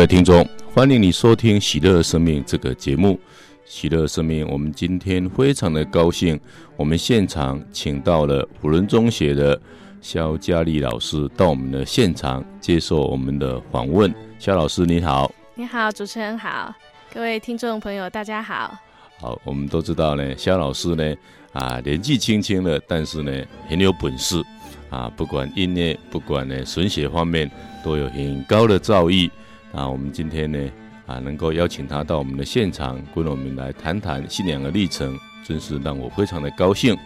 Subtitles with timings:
[0.00, 3.20] 各位听众，欢迎你收听《喜乐生命》这个节目。
[3.66, 6.40] 喜乐生命，我们今天非常的高兴，
[6.74, 9.60] 我们现场请到了辅仁中学的
[10.00, 14.10] 肖佳丽老师到我们的现场接受我们的访问。
[14.38, 16.74] 肖老师你好，你好，主持人好，
[17.12, 18.74] 各位听众朋友大家好。
[19.18, 21.14] 好，我们都知道呢，肖老师呢
[21.52, 23.30] 啊年纪轻轻的，但是呢
[23.68, 24.42] 很有本事
[24.88, 27.50] 啊，不管音乐，不管呢神学方面，
[27.84, 29.30] 都有很高的造诣。
[29.72, 30.58] 啊，我们今天呢，
[31.06, 36.96] 啊，能够邀请他到我们的现场，跟我们来谈谈信仰的历程，真是让我非常的高兴。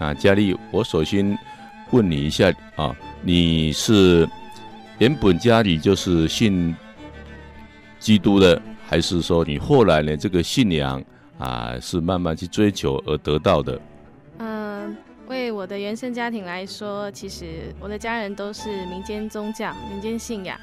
[0.00, 1.38] 那佳丽，我首先
[1.92, 4.28] 问你一下啊，你是
[4.98, 6.74] 原本家里就是信
[8.00, 11.00] 基督的，还是说你后来呢，这个信仰
[11.38, 13.80] 啊是慢慢去追求而得到的？
[14.38, 14.96] 嗯，
[15.28, 20.58] 为我的原生家庭来说，其实我的家人都是民间宗教、民间信仰。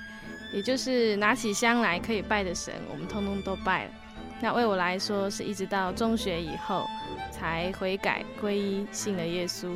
[0.52, 3.92] 也就是拿起香来可以拜的神，我们通通都拜了。
[4.42, 6.86] 那为我来说，是一直到中学以后
[7.30, 9.70] 才悔改皈依，信了耶稣。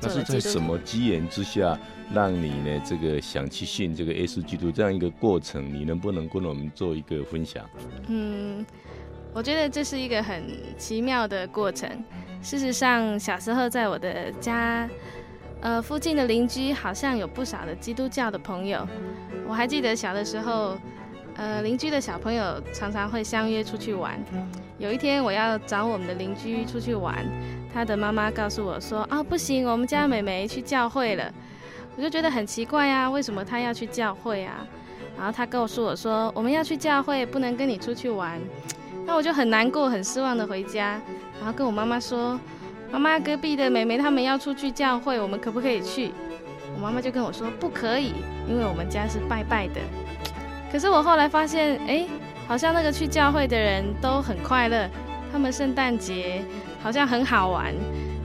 [0.00, 1.78] 那是在什么机缘之下，
[2.14, 5.72] 让你呢这个想去信这个耶稣基督这样一个过程？
[5.72, 7.62] 你能不能跟我们做一个分享？
[8.08, 8.64] 嗯，
[9.34, 10.42] 我觉得这是一个很
[10.78, 11.88] 奇妙的过程。
[12.40, 14.88] 事实上，小时候在我的家。
[15.62, 18.86] 呃，附近的邻居好像有不少的基督教的朋友。
[19.46, 20.78] 我还记得小的时候，
[21.36, 24.18] 呃，邻居的小朋友常常会相约出去玩。
[24.78, 27.26] 有一天我要找我们的邻居出去玩，
[27.74, 31.30] 他的妈妈告诉我说：“啊，不行，我们家妹妹去教会了。”
[31.96, 34.66] 我就觉得很奇怪啊，为什么她要去教会啊？
[35.18, 38.40] 然后他告诉我说：“我们要去教会，不能跟你出去玩。”
[39.04, 40.98] 那我就很难过、很失望的回家，
[41.38, 42.40] 然后跟我妈妈说。
[42.92, 46.12] 妈妈，隔壁的妹妹他们要出去教会，我们可不可以去？
[46.74, 48.12] 我妈妈就跟我说不可以，
[48.48, 49.80] 因为我们家是拜拜的。
[50.72, 52.06] 可是我后来发现，哎，
[52.46, 54.88] 好像那个去教会的人都很快乐，
[55.32, 56.42] 他们圣诞节
[56.82, 57.74] 好像很好玩，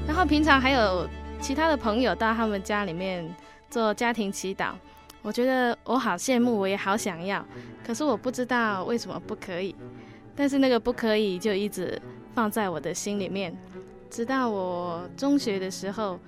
[0.08, 1.08] 然后平常还有
[1.40, 3.28] 其他的朋友到他们家里面
[3.70, 4.70] 做家庭祈祷。
[5.22, 7.44] 我觉得我好羡慕，我也好想要，
[7.86, 9.76] 可是我不知道为什么不可以。
[10.36, 12.00] 但是那个不可以就一直
[12.34, 13.56] 放在我的心里面。
[14.10, 16.20] 直到我中学的时候，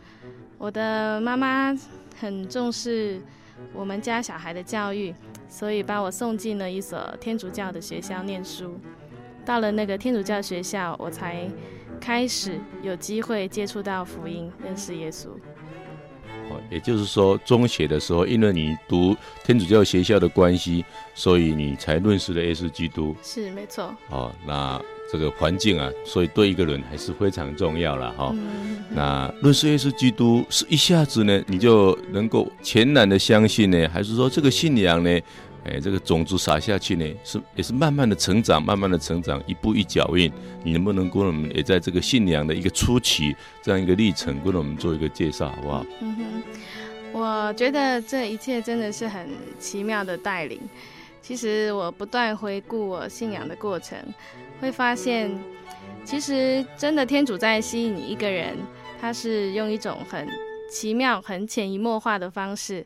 [0.57, 1.73] 我的妈妈
[2.19, 3.21] 很重视
[3.73, 5.13] 我们家小孩的教育，
[5.47, 8.77] 所以把我送进了一所天主教的学校念书。
[9.45, 11.49] 到了那个天主教学校，我才
[12.01, 15.29] 开始有机会接触到福音，认识耶稣。
[16.49, 20.83] 哦，也就是说，中学的时候，因为你读天主教学校的关系，
[21.13, 23.15] 所以你才认识了耶稣基督。
[23.23, 23.95] 是，没错。
[24.09, 24.81] 哦，那。
[25.11, 28.31] 这个环境啊，所以对一个人还是非常重要了哈、哦。
[28.35, 35.09] 嗯、那认识耶稣基督是一下子呢，你就能够全然的相信呢，还是说这个信仰呢，
[35.65, 40.31] 哎，这个种子撒下去呢，是也是慢慢的成长，慢慢的成长，一步一脚印。
[40.63, 45.85] 你能不能跟我们也在这个信仰的一个初期这样一个历程，跟我们做一个介绍，好不好？
[46.01, 46.43] 嗯哼，
[47.13, 50.59] 我觉得这一切真的是很奇妙的带领。
[51.21, 53.97] 其实我不断回顾我信仰的过程。
[54.59, 55.31] 会发现，
[56.03, 58.57] 其实真的天主在吸引你一个人，
[58.99, 60.27] 他是用一种很
[60.71, 62.85] 奇妙、很潜移默化的方式。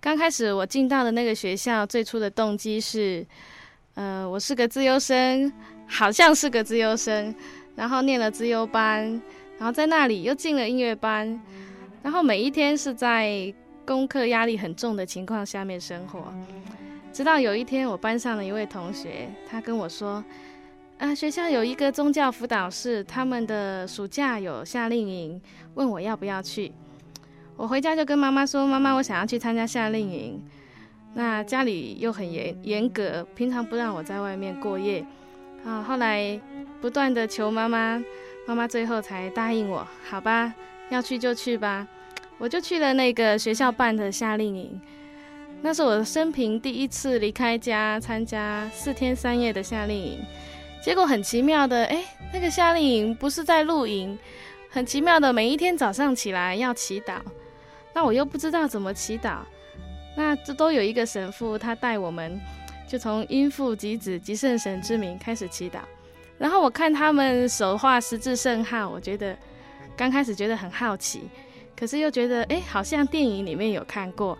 [0.00, 3.24] 刚开始我进到的那个学校，最初的动机是，
[3.94, 5.52] 呃，我是个资优生，
[5.86, 7.34] 好像是个资优生，
[7.76, 9.02] 然后念了资优班，
[9.58, 11.40] 然后在那里又进了音乐班，
[12.02, 13.52] 然后每一天是在
[13.84, 16.32] 功课压力很重的情况下面生活。
[17.12, 20.24] 直到有一天，我班上的一位同学，他跟我说。
[21.02, 25.42] 啊，学校有一个宗教辅导室，他们的暑假有夏令营，
[25.74, 26.70] 问我要不要去。
[27.56, 30.40] 我回家就跟妈妈说：“妈妈，我想要去参加夏令营。”
[31.14, 35.04] 那家里又很严严格，平常不让我在外面过夜。
[35.64, 36.40] 啊，后来
[36.80, 38.00] 不断的求妈妈，
[38.46, 40.54] 妈妈最后才答应我：“好吧，
[40.88, 41.84] 要去就去吧。”
[42.38, 44.80] 我就去了那个学校办的夏令营，
[45.62, 50.20] 那是我生平第一次离开家参加四天三夜的夏令营。
[50.82, 54.18] 结果很奇妙的，哎，那个夏令营不是在露营，
[54.68, 57.18] 很奇妙的，每一天早上起来要祈祷，
[57.94, 59.38] 那我又不知道怎么祈祷，
[60.16, 62.40] 那这都有一个神父，他带我们，
[62.88, 65.78] 就从因父及子及圣神之名开始祈祷，
[66.36, 69.36] 然后我看他们手画十字圣号，我觉得
[69.96, 71.22] 刚开始觉得很好奇，
[71.78, 74.36] 可是又觉得哎，好像电影里面有看过，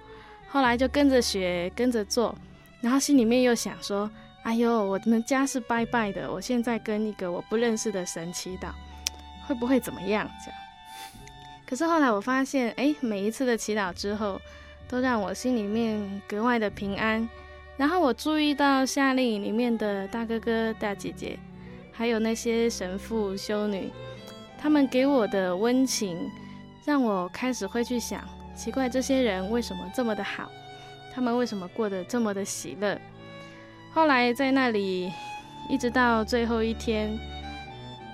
[0.48, 2.36] 后来就跟着学，跟着做，
[2.80, 4.10] 然后心里面又想说。
[4.42, 8.70] 哎呦，我们家是拜拜的，我现在跟一个我不认识的神祈祷，
[9.46, 10.28] 会不会怎么样？
[10.44, 10.60] 这样。
[11.64, 14.40] 可是后来我发现，哎，每一次的祈祷之后，
[14.88, 17.26] 都让我心里面格外的平安，
[17.76, 21.38] 然后我注意到夏令营里面的大哥哥、大姐姐，
[21.92, 23.90] 还有那些神父、修女，
[24.58, 26.18] 他们给我的温情，
[26.84, 28.22] 让我开始会去想：
[28.56, 30.50] 奇怪，这些人为什么这么的好？
[31.14, 33.00] 他们为什么过得这么的喜乐？
[33.94, 35.12] 后来在那里，
[35.68, 37.18] 一直到最后一天，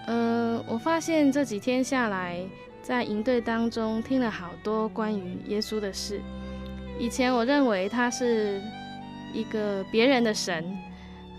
[0.06, 2.40] 呃，我发现这几天下来，
[2.82, 6.20] 在营队当中听了好多关于耶稣的事。
[6.98, 8.60] 以前我认为他是
[9.32, 10.64] 一个别人的神，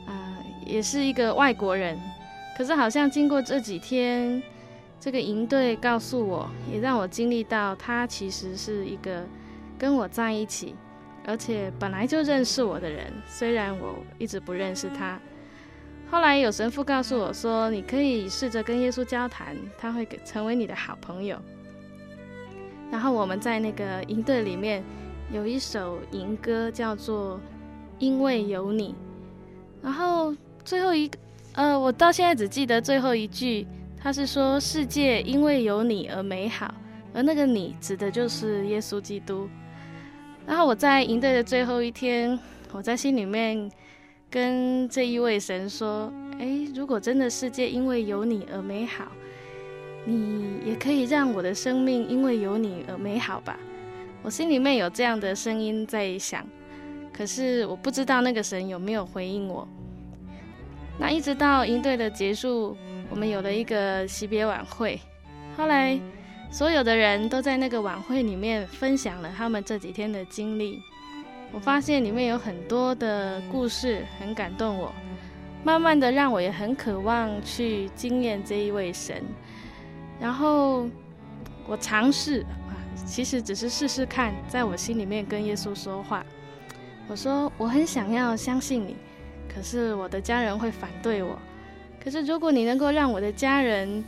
[0.07, 1.99] 啊、也是一个外国人。
[2.57, 4.41] 可是好像经过这几天，
[5.01, 9.27] 这个营队告诉我，也让我经历到他其实是一个
[9.77, 10.75] 跟我在一起，
[11.25, 13.11] 而且本来就认识我的人。
[13.27, 15.19] 虽然我一直不认识他，
[16.09, 21.39] 后来有神父告诉我说，你可以试着跟耶稣交谈，他会成为你的好朋友。
[22.91, 24.83] 然后我们在那个营队里面。
[25.31, 27.35] 有一首营歌叫做
[27.99, 28.89] 《因为有你》，
[29.79, 31.19] 然后最后一个，
[31.53, 36.73] 呃，我到现在只记得最后一句，他是说“世界因为有你而美好”，
[37.13, 39.47] 而那个“你”指的就是耶稣基督。
[40.49, 42.37] 然后我在营队的最后一天，
[42.71, 43.69] 我在心里面
[44.31, 46.11] 跟这一位神说
[46.41, 49.11] ：“诶，如果真的世界因为有你而美好，
[50.05, 53.59] 你也可以让我的生命因为有你而美好吧。”
[54.23, 56.43] 我心里面有这样的声音在想，
[57.13, 59.67] 可是我不知道那个神有没有回应我。
[60.97, 62.75] 那一直到营队的结束，
[63.11, 64.99] 我们有了一个惜别晚会。
[65.55, 65.99] 后来，
[66.51, 70.81] 所有的人都在那个晚会里面分享了他们这几天的经历。
[71.51, 74.93] 我发现里面有很多的故事，很感动我。
[75.63, 79.23] 慢慢的，让我也很渴望去经验这一位神。
[80.19, 80.87] 然后，
[81.67, 82.73] 我尝试啊。
[83.05, 86.25] 其实只是试试看，在我心里面跟耶稣说话。
[87.07, 88.95] 我说我很想要相信你，
[89.53, 91.39] 可是我的家人会反对我。
[92.03, 94.03] 可是如果你能够让我的家人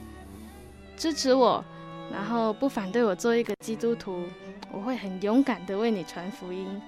[0.96, 1.64] 支持我，
[2.12, 4.24] 然后不反对我做一个基督徒，
[4.72, 6.82] 我会很勇敢地为你传福音。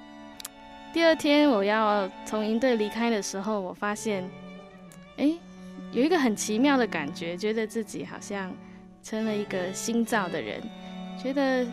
[0.93, 4.29] 第二天我要从营队离开的时候，我发现，
[5.17, 5.37] 诶，
[5.91, 8.53] 有一个很奇妙的感觉，觉得自己好像
[9.01, 10.61] 成了一个新造的人，
[11.21, 11.65] 觉得。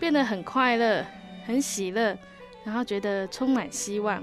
[0.00, 1.06] 变得很快乐，
[1.46, 2.18] 很喜乐，
[2.64, 4.20] 然后觉得充满希望。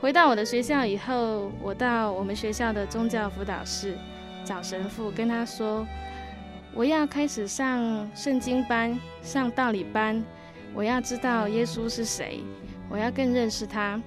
[0.00, 3.98] 回到我的学校以后，我到我们学校的宗教辅导室
[4.44, 5.84] 找神父，跟他说
[6.74, 10.24] ：“我要开始上圣经班，上道理班，
[10.74, 12.40] 我要知道耶稣是谁，
[12.88, 14.00] 我要更认识他。”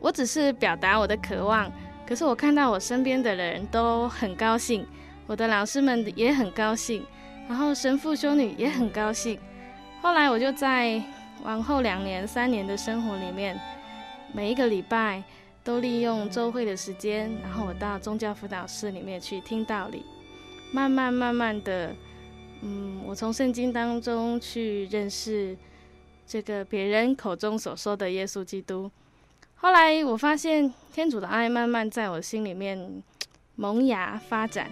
[0.00, 1.70] 我只是表达我的渴望，
[2.06, 4.86] 可是我看到我身边的人都很高兴，
[5.26, 7.04] 我的老师们也很高兴。
[7.48, 9.38] 然后神父修女也很高兴。
[10.00, 11.02] 后来我就在
[11.42, 13.58] 往后两年、三年的生活里面，
[14.32, 15.22] 每一个礼拜
[15.62, 20.04] 都利用周会的时间，然后我到宗教辅导室里面去听道理，
[20.72, 21.94] 慢慢慢慢的，
[22.62, 25.56] 嗯，我从圣经当中去认识
[26.26, 28.90] 这个别人口中所说的耶稣基督。
[29.56, 33.02] 后来我发现天主的爱慢慢在我心里面
[33.56, 34.70] 萌芽发展。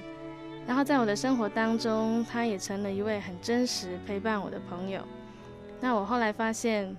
[0.66, 5.00] 然后在我的生活当中，他也成了一位很真实陪伴我的朋友。
[5.80, 6.94] 那我后来发现，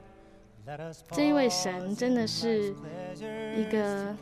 [1.11, 2.73] 这一位神真的是
[3.55, 4.15] 一个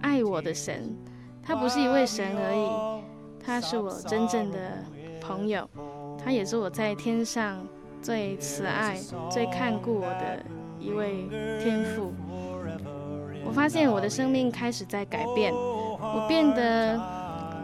[0.00, 0.96] 爱我的神，
[1.42, 3.11] 他不是一位神而已，
[3.44, 4.58] 他是我真正的
[5.20, 5.68] 朋友，
[6.22, 7.66] 他也是我在天上
[8.00, 8.98] 最慈爱、
[9.30, 10.44] 最看顾我的
[10.78, 11.28] 一位
[11.62, 12.12] 天父。
[13.44, 17.00] 我发现我的生命开始在改变，我变得。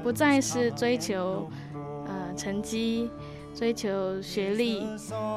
[0.00, 1.50] 不再是追求，
[2.06, 3.10] 呃，成绩，
[3.52, 4.86] 追求学历，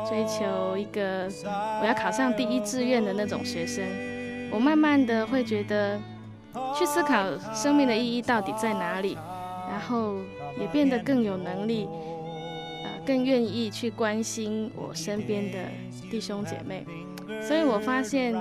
[0.08, 1.28] 追求一个
[1.82, 3.84] 我要考上第一志愿的那种学生。
[4.52, 6.00] 我慢慢的会觉得，
[6.78, 9.18] 去思考生命的意义到底在哪里，
[9.72, 10.18] 然后
[10.60, 11.88] 也变得更有能力，
[12.84, 15.58] 呃，更愿意去关心我身边的
[16.12, 16.86] 弟兄姐妹。
[17.42, 18.36] 所以我发现，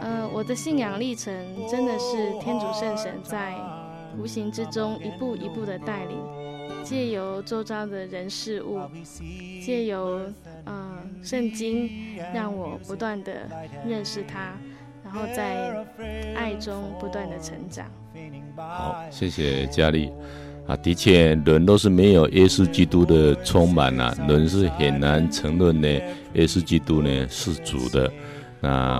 [0.00, 1.34] 呃，我的信仰历程
[1.68, 3.52] 真的是天主圣神在。
[4.18, 6.18] 无形之中，一步一步的带领，
[6.84, 8.78] 借由周遭的人事物，
[9.64, 10.20] 借由
[10.66, 11.88] 嗯圣经，
[12.34, 13.48] 让我不断的
[13.88, 14.52] 认识他，
[15.12, 15.84] 然后在
[16.34, 17.84] 爱中不断的成长。
[18.56, 20.10] 好，谢谢佳丽
[20.66, 25.88] 啊，的确，人都是没有耶稣基督的充满啊，人是很难承认呢，
[26.32, 28.10] 耶稣基督呢是主的。
[28.60, 28.98] 那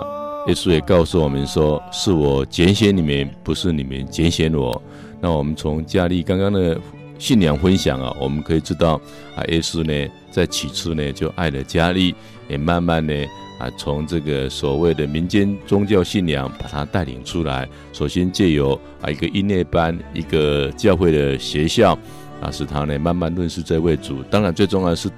[0.49, 4.83] 耶稣也告诉我们说，是我拣选你们，不是你们拣选我。
[5.19, 6.79] 那我们从佳丽刚刚的
[7.19, 9.01] 信仰分享啊，我们可以知道
[9.35, 12.15] 啊，耶稣呢在起初呢就爱了佳丽，
[12.49, 13.15] 也慢慢呢
[13.63, 17.69] 啊，从这个所谓的民间宗教信仰把他带领出来。
[17.93, 21.97] 首先借由啊一个音乐班，一个教会的学校，
[22.41, 24.21] 啊，使他呢慢慢认识这位主。
[24.25, 25.09] 当然最重要的是，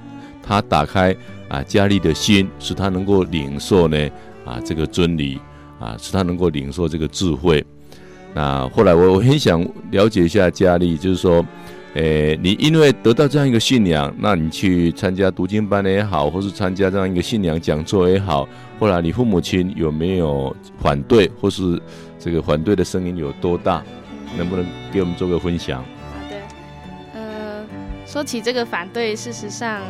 [0.42, 1.16] 他打开
[1.48, 4.10] 啊佳丽的心，使他能够领受呢
[4.44, 5.40] 啊这个真理，
[5.80, 7.64] 啊使他能够领受这个智慧。
[8.34, 11.42] 那后来我我很想了解一下佳丽，就是说。
[11.94, 18.48] 诶、你因为得到这样一个信仰，那你去参加读经班的也好，或是参加这样一个信仰讲座也好，
[18.80, 21.80] 后来你父母亲有没有反对，或是
[22.18, 23.80] 这个反对的声音有多大？
[24.36, 25.84] 能不能给我们做个分享？
[25.84, 26.36] 好的，
[27.14, 27.64] 呃，
[28.04, 29.80] 说起这个反对，事实上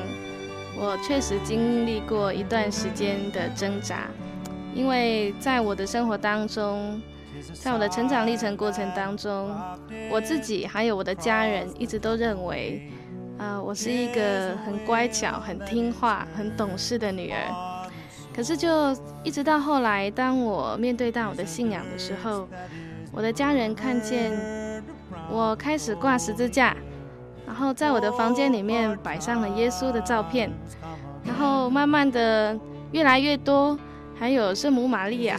[0.76, 4.08] 我确实经历过一段时间的挣扎，
[4.74, 7.00] 因为在我的生活当中。
[7.52, 9.50] 在我的成长历程过程当中，
[10.10, 12.90] 我自己还有我的家人一直都认为，
[13.38, 17.80] 啊、我是一个很乖巧、很听话、很懂事的女儿。
[18.34, 18.68] 可是，就
[19.22, 22.48] 一直到后来，当我面对到我的信仰的时候，
[23.12, 24.32] 我的家人看见
[25.30, 26.76] 我开始挂十字架，
[27.46, 30.50] 然后在我的房间里面摆上了耶稣的照片，
[31.24, 32.58] 然后慢慢的
[32.90, 33.78] 越来越多。
[34.18, 35.38] 还有圣母玛利亚，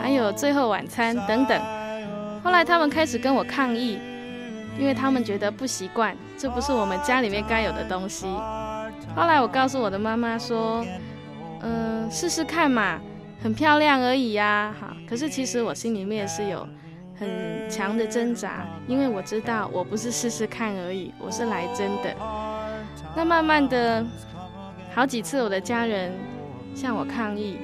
[0.00, 1.60] 还有最后晚餐等等。
[2.42, 3.98] 后来他们开始跟我抗议，
[4.78, 8.26] 因为他们觉得不习惯，这不是我们家里面该有的东西。
[9.14, 10.84] 后来我告诉我的妈妈说
[11.62, 13.00] ：“嗯、呃，试试看嘛，
[13.42, 16.66] 很漂亮而已呀、啊。”好，可是其实我心里面是有
[17.18, 22.14] 很强的挣扎，因为我知道我不是试试看而已，我是来真的。
[23.16, 24.04] 那慢慢的，
[24.94, 26.12] 好几次我的家人
[26.74, 27.56] 向我抗议。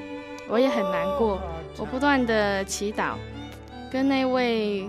[0.49, 1.41] 我也很难过，
[1.79, 3.17] 我不断的祈祷，
[3.91, 4.89] 跟那位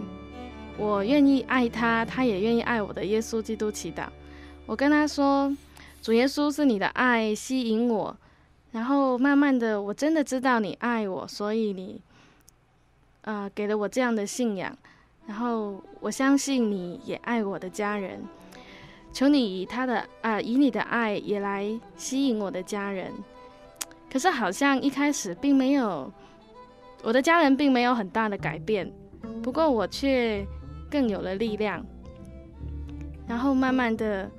[0.78, 4.06] 我愿意爱他，他也愿意爱我的耶稣基督祈祷。
[4.66, 5.56] 我跟他说
[6.02, 8.16] ：“主耶稣是你的爱吸引我，
[8.72, 12.02] 然后慢慢的，我真的知道你爱我，所以你，
[13.22, 14.76] 呃，给了我这样的信仰。
[15.28, 18.22] 然后我相信你也爱我的家人，
[19.14, 23.14] 求你以他的啊、以你的爱也来吸引我的家人。”
[24.14, 26.14] 可是好像一开始并没有，
[27.02, 28.94] 我的家人并没有很大的改变，
[29.42, 30.46] 不过我却
[30.88, 31.84] 更有了力量。
[33.28, 34.30] 然后慢慢的，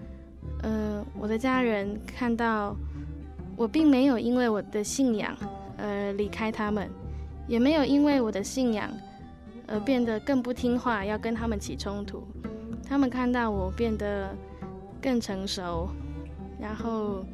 [0.62, 2.76] 呃，我的家人看到
[3.56, 5.36] 我并没有因为我的信仰
[5.76, 6.88] 而离开他们，
[7.48, 8.88] 也没有因为我的信仰
[9.66, 12.22] 而变得更不听话，要跟他们起冲突。
[12.88, 14.32] 他们看到我变得
[15.02, 15.88] 更成熟，
[16.60, 17.24] 然后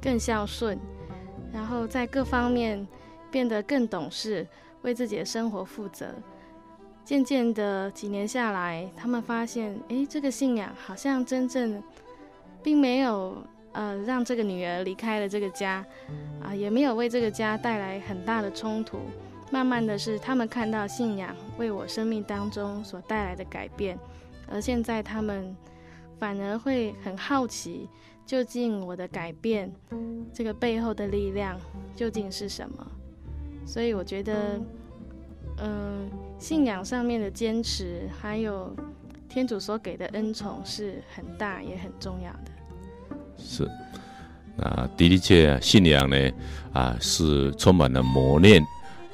[0.00, 0.78] 更孝顺。
[1.54, 2.84] 然后在各方面
[3.30, 4.44] 变得更懂事，
[4.82, 6.08] 为自己的生活负责。
[7.04, 11.80] 渐渐的几年下来，他们发现，诶，这个信仰好像真正
[12.62, 13.36] 并没有
[13.72, 15.84] 呃让这个女儿离开了这个家，
[16.42, 18.98] 啊、也没有为这个家带来很大的冲突。
[19.50, 23.96] 慢慢的是，他们看到信仰为我生命当中所带来的改变，
[24.50, 25.54] 而现在他们
[26.18, 27.88] 反而会很好奇。
[28.26, 29.70] 究竟我的改变，
[30.32, 31.60] 这个背后的力量
[31.94, 32.86] 究竟是什么？
[33.66, 34.60] 所以我觉得，
[35.58, 38.74] 嗯、信仰上面的坚持，还有
[39.28, 42.50] 天主所给的恩宠是很大也很重要的。
[43.36, 43.68] 是，
[44.56, 46.16] 那的的确，信仰呢
[46.72, 48.62] 啊是充满了磨练，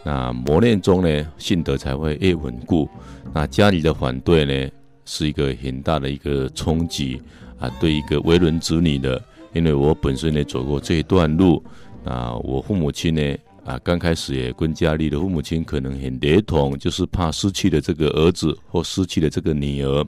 [0.04, 2.88] 那磨练中呢，信德才会越稳固。
[3.32, 4.72] 那家里的反对呢，
[5.04, 7.20] 是一个很大的一个冲击。
[7.60, 11.62] 啊，对一个为人子女的，因为我本身呢走过这一段路，
[12.04, 13.36] 啊，我父母亲呢，
[13.66, 20.04] 啊，刚开始也跟家里的父母亲可能很雷同，就是怕失去了这个儿子或失去了这个女儿。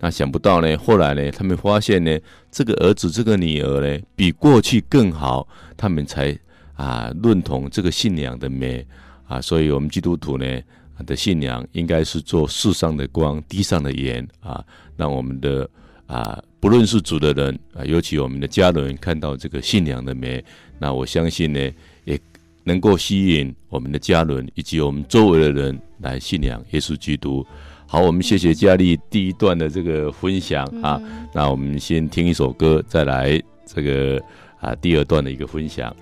[0.00, 2.18] 那想不到呢，后来呢，他们发现呢，
[2.50, 6.36] 这个儿子这个女儿呢，比过去更好，他们才
[6.74, 8.84] 啊认同这个信仰的美
[9.28, 10.60] 啊，所以我们基督徒呢
[11.06, 14.64] 的信仰应该是做世上的光，地上的盐啊，
[14.96, 15.70] 让我们的。
[16.10, 20.44] 啊，不论是主的人啊，尤其我们的家人看到这个信仰的美，
[20.78, 21.72] 那我相信呢，
[22.04, 22.20] 也
[22.64, 27.44] 能够吸引我们的家人以及我们周围的人来信仰耶稣基督。
[27.86, 34.22] 好，我们谢谢佳丽第一段的这个分享啊，嗯、那我们先听一首歌，再来这个
[34.60, 35.94] 啊第二段的一个分享。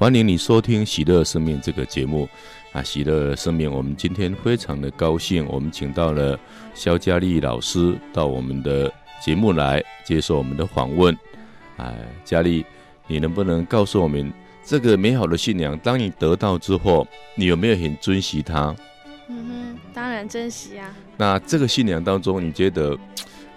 [0.00, 2.26] 欢迎你收听《喜乐生命》这个节目
[2.72, 2.82] 啊！
[2.82, 6.40] 喜乐生命，我们今天非常的高兴，我们请到了
[6.72, 11.14] 肖佳丽老师到我们的节目来接受我们的访问。
[11.76, 12.64] 哎，佳丽，
[13.08, 14.32] 你能不能告诉我们
[14.64, 15.78] 这个美好的信仰？
[15.80, 18.74] 当你得到之后，你有没有很珍惜它？
[19.28, 20.96] 嗯哼，当然珍惜啊。
[21.18, 22.98] 那这个信仰当中，你觉得？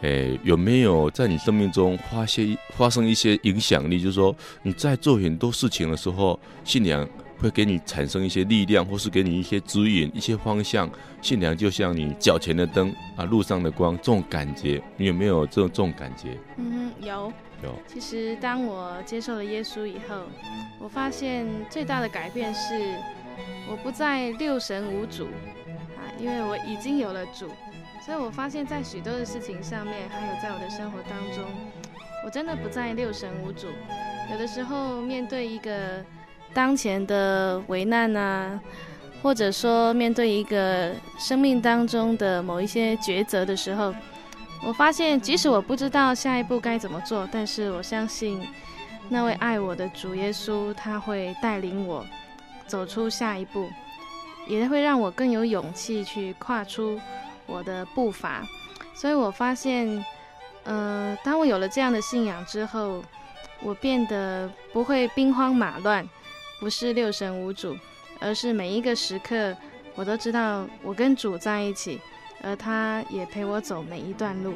[0.03, 3.99] 诶，有没有在你生命中发些发生一些影响力？
[3.99, 10.89] 就是说你在做很多事情的时候，信仰会给你产生一些力量，或是给你一些指引、一些方向。
[11.21, 16.37] 信仰就像你脚前的灯啊，路上的光，这种感觉，你有没有这种这种感觉？
[16.57, 17.31] 嗯，有
[17.63, 17.73] 有。
[17.87, 20.17] 其实当我接受了耶稣以后，
[20.79, 22.93] 我发现最大的改变是，
[23.69, 25.27] 我不再六神无主
[25.95, 27.47] 啊，因为我已经有了主。
[28.05, 31.45] 所以我发现，在许多的事情上面，还有在我的生活当中，
[32.25, 33.67] 我真的不再六神无主。
[34.29, 36.03] 有的时候，面对一个
[36.53, 38.59] 当前的危难啊，
[39.21, 43.95] 或者说面对一个生命当中的某一些抉择的时候，
[44.67, 48.45] 我发现，即使我不知道下一步该怎么做，但是我相信
[49.07, 52.05] 那位爱我的主耶稣，他会带领我
[52.67, 53.69] 走出下一步，
[54.45, 56.99] 也会让我更有勇气去跨出。
[57.45, 58.47] 我的步伐，
[58.93, 60.03] 所以我发现，
[60.63, 63.03] 呃，当我有了这样的信仰之后，
[63.61, 66.07] 我变得不会兵荒马乱，
[66.59, 67.77] 不是六神无主，
[68.19, 69.55] 而是每一个时刻，
[69.95, 71.99] 我都知道我跟主在一起，
[72.41, 74.53] 而他也陪我走每一段路。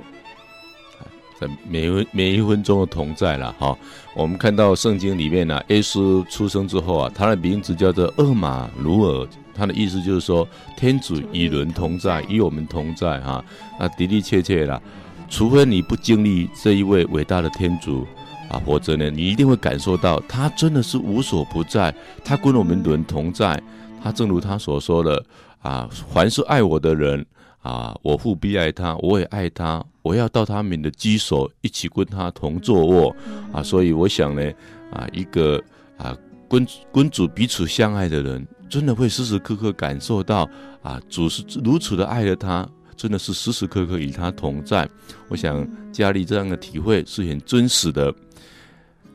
[1.40, 3.78] 在每分每一分钟的同在了哈。
[4.16, 9.28] 我们看到圣经里面呢、啊，耶稣出生之后啊，他的名字叫做厄玛奴耳。
[9.58, 13.44] 他的意思就是说，天主与人同在，与我们同在哈。
[13.80, 14.80] 那的的确确啦，
[15.28, 18.06] 除非你不经历这一位伟大的天主
[18.50, 21.94] 啊，否则呢，你一定会感受到他真的是无所不在，
[22.24, 23.62] 他跟我们人同在。
[24.04, 25.26] 他正如他所说的
[25.62, 27.26] 啊，凡是爱我的人
[27.62, 33.16] 啊，我父必爱他，我也爱他，我要到他们的居所，一起跟他同坐卧
[33.52, 33.62] 啊。
[33.64, 34.52] 所以我想呢，
[34.92, 35.62] 啊，一个
[35.98, 36.16] 啊，
[36.50, 38.48] 君君主彼此相爱的人。
[38.70, 40.50] 真的会时时刻刻感受到
[40.82, 44.88] 啊，主是如此的爱着他，真的是时时刻刻与他同在。
[45.30, 48.14] 我想佳丽这样的体会是很真实的。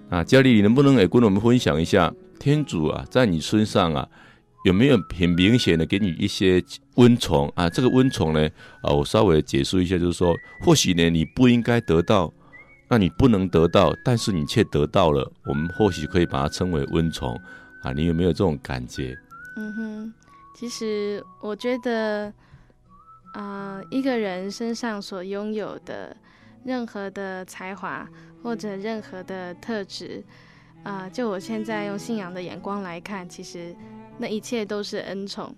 [0.08, 4.06] 啊，佳丽，你能不能也跟我们分享一下，天主啊，在你身上啊，
[4.66, 6.62] 有没有很明显的给你一些
[6.96, 7.66] 温宠啊？
[7.70, 8.46] 这个温宠呢，
[8.82, 12.30] 啊，我稍微解释一下，就是说，或许呢，你不应该得到，
[12.90, 17.34] 那你不能得到，但是你却得到了，我们或许可以把它称为温宠
[17.82, 17.90] 啊。
[17.94, 19.16] 你有没有这种感觉？
[19.56, 20.14] 嗯哼，
[20.54, 22.32] 其实我觉得，
[23.34, 26.16] 啊、一个人身上所拥有的
[26.64, 28.08] 任何的才华
[28.42, 30.24] 或者任何的特质，
[30.84, 33.76] 啊、就我现在用信仰的眼光来看，其实
[34.18, 35.54] 那一切都是恩宠。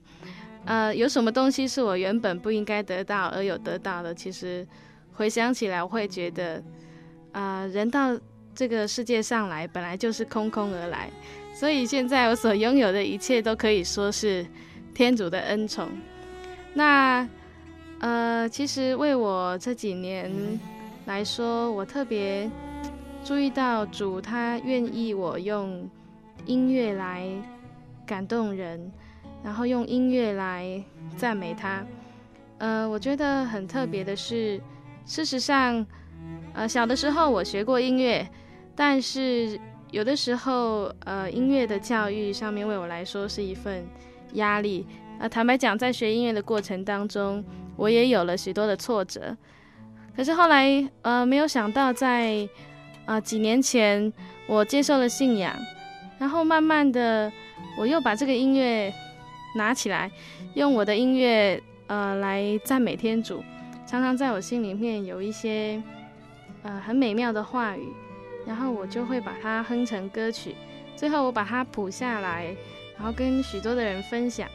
[0.64, 4.14] 呃，有什么东西是我原本不应该得到而有得到的？
[4.14, 4.66] 其实
[5.12, 6.62] 回想起来，我会觉得，
[7.32, 8.18] 啊、人到
[8.54, 11.10] 这个世界上来，本来就是空空而来。
[11.54, 14.44] 所以现在我所拥有的一切都可以说是
[14.92, 15.88] 天主的恩宠。
[16.74, 17.26] 那
[18.00, 20.30] 呃，其实为我这几年
[21.06, 22.50] 来说，我特别
[23.24, 25.88] 注意到主他愿意我用
[26.44, 27.24] 音乐来
[28.04, 28.90] 感动人，
[29.44, 30.82] 然后用音乐来
[31.16, 31.86] 赞美他。
[32.58, 34.60] 呃，我觉得很特别的是，
[35.06, 35.86] 事实上，
[36.52, 38.28] 呃，小的时候我学过音乐，
[38.74, 39.58] 但是。
[39.94, 43.86] 有的时候，呃，音乐的教育上面为我来说是一份
[44.32, 44.84] 压力。
[45.20, 47.44] 呃，坦白讲，在学音乐的过程当中，
[47.76, 49.36] 我也有了许多的挫折。
[50.16, 52.48] 可是后来，呃，没有想到在，
[53.04, 54.12] 啊、几年前
[54.48, 55.56] 我接受了信仰，
[56.18, 57.30] 然后慢慢的，
[57.78, 58.92] 我又把这个音乐
[59.56, 60.10] 拿起来，
[60.54, 63.44] 用我的音乐，呃，来赞美天主。
[63.86, 65.80] 常常在我心里面有一些，
[66.64, 67.92] 呃，很美妙的话语。
[68.46, 70.54] 然后我就会把它哼成歌曲，
[70.96, 72.54] 最后我把它谱下来，
[72.96, 74.48] 然后跟许多的人分享，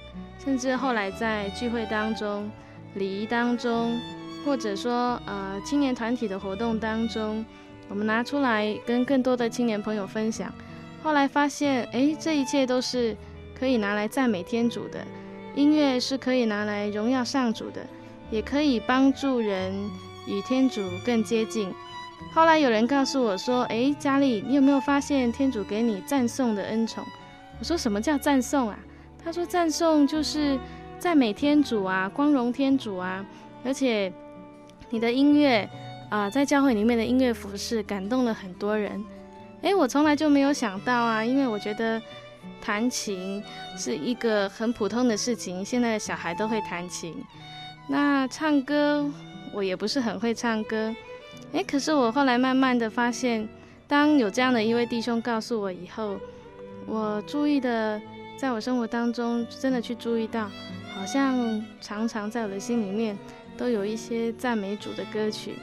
[0.43, 2.49] 甚至后来在聚会当中、
[2.95, 3.99] 礼仪当中，
[4.45, 7.45] 或者说呃青年团体的活动当中，
[7.87, 10.53] 我们拿出来跟更多的青年朋友分享。
[11.01, 13.15] 后来发现，哎，这一切都是
[13.57, 15.05] 可以拿来赞美天主的，
[15.55, 17.85] 音乐是可以拿来荣耀上主的，
[18.29, 19.73] 也可以帮助人
[20.27, 21.73] 与天主更接近。
[22.33, 27.03] 后来有人告诉我说：“诶，佳丽，你有没有发现天主给你赞颂的恩宠？”
[27.59, 28.77] 我说：“什么叫赞颂啊？”
[29.23, 30.57] 他说：“赞颂就是
[30.99, 33.25] 赞美天主啊，光荣天主啊，
[33.65, 34.11] 而且
[34.89, 35.67] 你的音乐
[36.09, 39.03] 啊、在教会里面的音乐服饰感动了很多人。”
[39.61, 42.01] 诶，我从来就没有想到啊，因为我觉得
[42.61, 43.43] 弹琴
[43.77, 47.13] 是一个很普通的事情，现在的小孩都会弹琴。
[47.87, 49.05] 那唱歌，
[49.51, 50.95] 我也不是很会唱歌。
[51.51, 53.49] 诶，可是我后来慢慢的发现，
[53.87, 56.19] 当有这样的一位弟兄告诉我以后，
[56.85, 57.99] 我注意的，
[58.37, 60.47] 在我生活当中真的去注意到，
[60.93, 63.17] 好像常常在我的心里面
[63.57, 65.55] 都有一些赞美主的歌曲，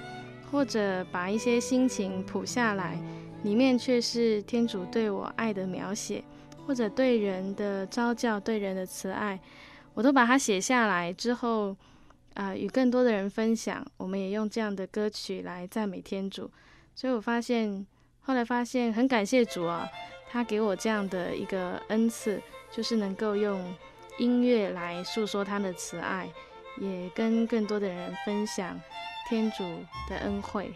[0.51, 2.99] 或者把一些心情谱下来，
[3.45, 6.25] 里面却是天主对我爱的描写，
[6.67, 9.39] 或者对人的召叫、对人的慈爱，
[9.95, 11.77] 我都把它写下来之后。
[12.37, 16.51] 啊、与更多的人分享，我们也用这样的歌曲来赞美天主。
[16.95, 17.87] 所以我发现，
[18.21, 19.89] 后来发现很感谢主啊，
[20.31, 23.75] 他给我这样的一个恩赐，就是能够用
[24.19, 26.29] 音乐来诉说他的慈爱，
[26.79, 28.79] 也跟更多的人分享
[29.29, 29.65] 天主
[30.09, 30.71] 的恩惠。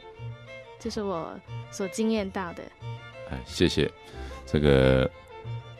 [0.78, 1.38] 这是我
[1.70, 2.62] 所经验到的。
[3.30, 3.90] 哎，谢谢。
[4.46, 5.10] 这个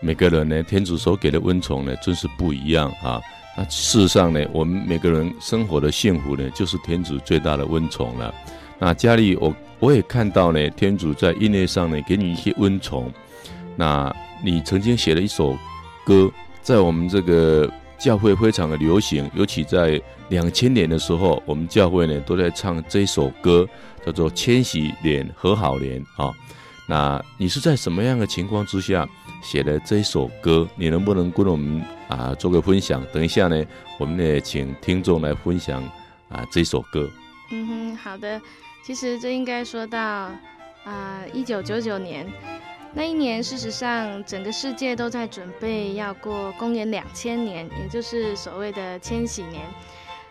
[0.00, 3.18] 每个人呢，天主所给的恩宠呢，真是不一样啊。
[3.56, 8.34] 那事实上呢，我们每个人生活的幸福呢，就是天主最大的恩宠了。
[8.78, 13.12] 那家里，我我也看到呢，天主在音乐上呢，给你一些恩宠。
[13.76, 15.56] 那你曾经写了一首
[16.04, 16.30] 歌，
[16.62, 23.68] 在我们这个教会非常的流行，尤其在两千年的时候，我们教会呢都在唱这首歌，
[24.06, 26.32] 叫做《千禧年和好年》啊。
[26.88, 29.06] 那你是在什么样的情况之下
[29.42, 30.66] 写的这首歌？
[30.76, 33.03] 你能不能跟我们啊做个分享？
[33.12, 33.64] 等一下呢，
[33.99, 35.83] 我们也请听众来分享
[36.29, 37.09] 啊这首歌。
[37.51, 38.38] 嗯哼，好的。
[38.85, 39.99] 其实这应该说到
[40.85, 42.27] 啊，一九九九年
[42.92, 49.62] 那一年，事实上整个世界都在准备要过公元两千年，也就是所谓的千禧年。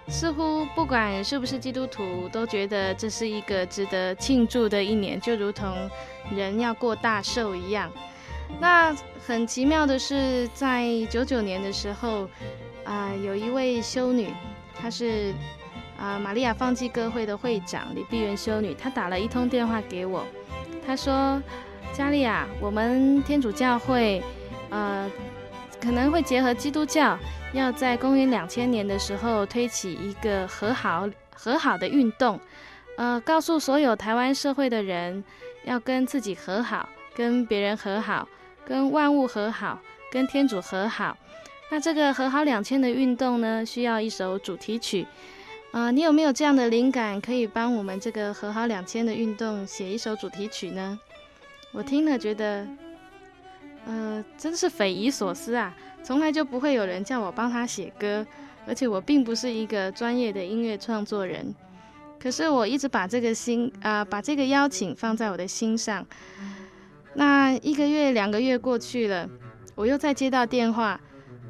[0.08, 5.90] 似乎不管是不是基督徒，都觉得这是一个值得庆祝的一年，就如同
[6.36, 7.90] 人要过大寿一样。
[8.60, 12.30] 那很奇妙的是，在九九年的时候，
[12.84, 14.34] 啊、有一位修女，
[14.74, 15.34] 她是
[15.98, 20.26] 啊、玛利亚方济各会的会长李碧云修女，她打了一通电话给我，
[20.86, 21.42] 她说
[21.94, 24.24] ：“佳丽啊，我们天主教会，
[24.70, 25.10] 呃，
[25.82, 27.18] 可能会结合基督教。”
[27.52, 32.40] 要在公元两千年的时候推起一个和好和好的运动，
[32.96, 35.24] 呃，告诉所有台湾社会的人，
[35.66, 38.28] 要跟自己和好，跟别人和好，
[38.70, 41.18] 跟万物和好，跟天主和好。
[41.72, 45.08] 那这个和好两千的运动呢，需要一首主题曲。
[45.72, 51.00] 呃，你有没有这样的灵感，可以帮我们这个和好两千的运动写一首主题曲呢？
[51.72, 52.68] 我听了觉得，
[53.88, 55.76] 呃，真是匪夷所思啊。
[56.04, 58.26] 从来就不会有人叫我帮他写歌，
[58.68, 61.54] 而且我并不是一个专业的音乐创作人。
[62.20, 66.06] 可是我一直把这个心啊、把这个邀请放在我的心上。
[67.14, 69.28] 那一个月、两个月过去了，
[69.76, 71.00] 我又再接到电话，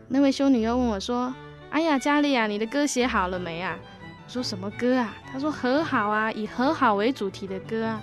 [0.08, 1.34] 那位修女又问我说
[1.70, 3.78] ：“哎呀，佳丽啊，你的歌写好了没啊？”
[4.26, 8.02] 我说：“什么歌啊？”她说：“和好啊，以和好为主题的歌啊。”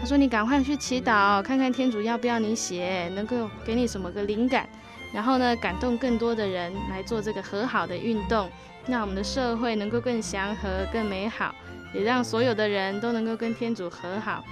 [0.00, 4.68] 她说：“你赶快去祈祷，看看天主要不要你写，能够给你什么个灵感。”
[5.12, 8.48] 然后呢，感动更多的人来做这个和好的运动，
[8.86, 11.54] 让我们的社会能够更祥和、更美好，
[11.92, 14.44] 也让所有的人都能够跟天主和好。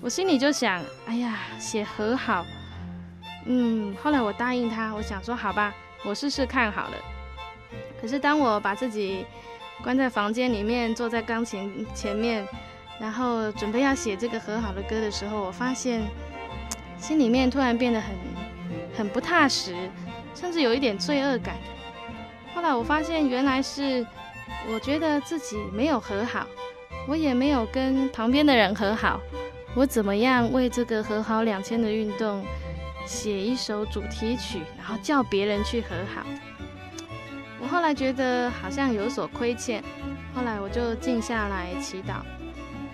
[0.00, 2.46] 我心里就想，哎呀，写和好，
[3.46, 3.94] 嗯。
[4.02, 6.94] 后来我答应他，我想说，好吧，我试试看好了。
[8.00, 9.24] 可是当我把自己
[9.82, 12.46] 关在房间里面，坐在钢琴前面，
[13.00, 16.02] 然后准备要写这个和好的歌的时候，我发现
[16.98, 18.14] 心里面突然变得很。
[18.96, 19.76] 很不踏实，
[20.34, 21.54] 甚至有一点罪恶感。
[22.54, 24.04] 后来我发现，原来是
[24.72, 26.46] 我觉得自己没有和好，
[27.06, 29.20] 我也没有跟旁边的人和好。
[29.76, 32.42] 我怎么样为这个和好两千的运动
[33.04, 36.26] 写一首主题曲，然后叫别人去和好？
[37.60, 39.84] 我后来觉得好像有所亏欠，
[40.34, 42.22] 后来我就静下来祈祷。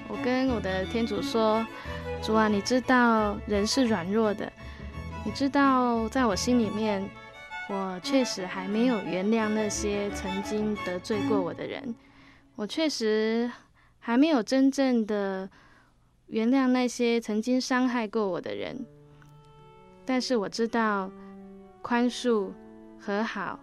[0.09, 1.65] 我跟我的天主说
[2.21, 4.53] ：“主啊，你知道人是软弱的。”
[5.25, 7.09] 你知道，在我心里面，
[7.69, 11.95] 我确实还没有原谅那些曾经得罪过我的人，
[12.57, 13.49] 我确实
[14.01, 15.49] 还没有真正的
[16.33, 18.87] 原谅那些曾经伤害过我的人。
[20.03, 21.11] 但是我知道，
[21.83, 22.51] 宽恕、
[22.99, 23.61] 和好，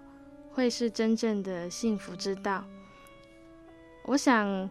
[0.52, 2.64] 会是真正的幸福之道。
[4.06, 4.70] 我想，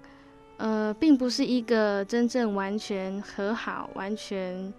[0.58, 4.72] 呃，并不是一个真正完全和好、完全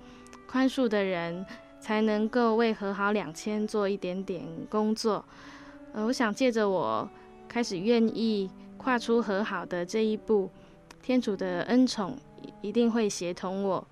[0.47, 1.45] 宽恕的人，
[1.81, 5.25] 才能够为和好两千做一点点工作。
[5.91, 7.07] 呃，我想借着我
[7.49, 10.49] 开始愿意跨出和好的这一步，
[11.01, 12.17] 天主的恩宠
[12.61, 13.87] 一定会协同我。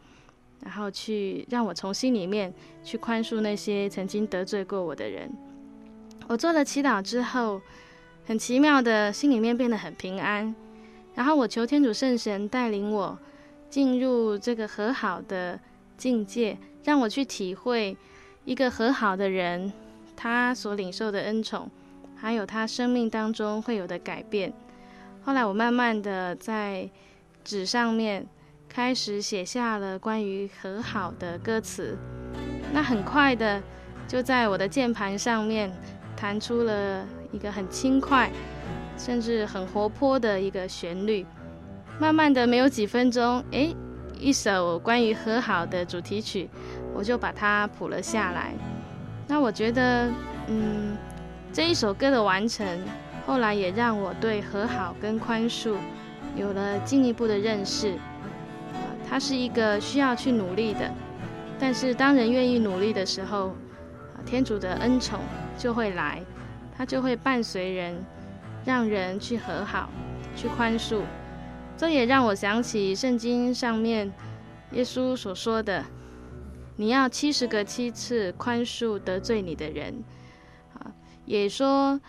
[0.60, 2.52] 然后去让我从心里面
[2.84, 5.32] 去宽恕那些曾经得罪过我的人。
[6.28, 7.62] 我做了祈祷之后，
[8.26, 10.54] 很奇妙的心里面变得很平安。
[11.14, 13.18] 然后我求天主圣神带领我
[13.70, 15.60] 进入这个和好的
[15.96, 17.96] 境界，让我去体会
[18.44, 19.72] 一个和好的人
[20.16, 21.70] 他所领受的恩宠，
[22.16, 24.52] 还有他生命当中会有的改变。
[25.22, 26.90] 后来我慢慢的在
[27.44, 28.28] 纸上面。
[28.78, 31.98] 开始写下了关于和好的歌词，
[32.72, 33.60] 那很快的
[34.08, 35.76] 就在我的键盘上面
[36.16, 38.30] 弹出了一个很轻快，
[38.96, 41.26] 甚至很活泼的一个旋律。
[41.98, 43.76] 慢慢的，没有几分钟，诶，
[44.20, 46.48] 一首关于和好的主题曲，
[46.94, 48.54] 我就把它谱了下来。
[49.28, 50.08] 那我觉得，
[50.50, 50.96] 嗯，
[51.52, 52.64] 这一首歌的完成，
[53.26, 55.78] 后来也让我对和好跟宽恕
[56.36, 57.96] 有了进一步的认识。
[59.10, 60.94] 它是一个需要去努力的，
[61.58, 63.56] 但是当人愿意努力的时候，
[64.26, 65.20] 天主的恩宠
[65.58, 66.22] 就会来，
[66.78, 68.06] 他就会伴随人，
[68.66, 69.90] 让人去和好，
[70.36, 71.02] 去宽恕。
[71.78, 74.12] 这也让我想起圣经上面
[74.74, 75.86] 耶稣所说的
[76.76, 80.04] ：“你要七十个七次宽恕得罪你的人。”
[80.78, 80.92] 啊，
[81.26, 82.00] 也说，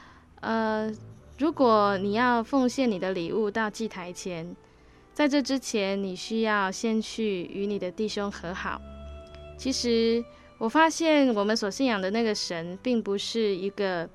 [0.41, 0.93] 呃，
[1.39, 4.57] 如果你要奉献你的礼物到祭台前。
[5.19, 8.81] 在这之前，你需要先去与你的弟兄和好。
[9.57, 10.25] 其实，
[10.59, 14.09] 我发现我们所信仰的那个神，并不是一个，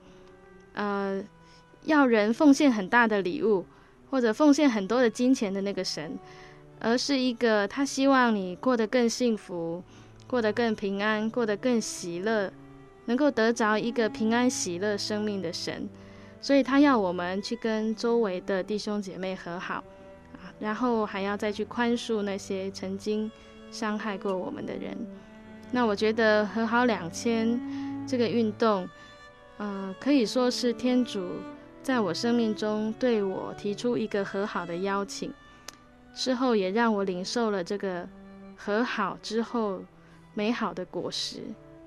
[0.72, 1.22] 呃，
[1.84, 3.66] 要人奉献很大的礼物
[4.10, 6.18] 或者奉献很多的金钱的那个神，
[6.80, 9.84] 而是一个他希望你过得更幸福，
[10.26, 12.50] 过得更平安，过得更喜乐，
[13.08, 15.90] 能够得着一个平安喜乐生命的神。
[16.40, 19.84] 所以他要我们去跟周围的弟兄姐妹和好。
[20.64, 23.30] 然后还要再去宽恕那些曾经
[23.70, 24.96] 伤害过我们的人。
[25.72, 27.60] 那我觉得和好两千
[28.08, 28.88] 这个运动，
[29.58, 31.32] 呃，可以说是天主
[31.82, 35.34] 在我生命中对我提出一个和好的邀请，
[36.16, 38.08] 之后也让我领受了这个
[38.56, 39.84] 和好之后
[40.34, 41.42] 美好的果实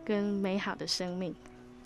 [0.04, 1.34] 跟美好的生命。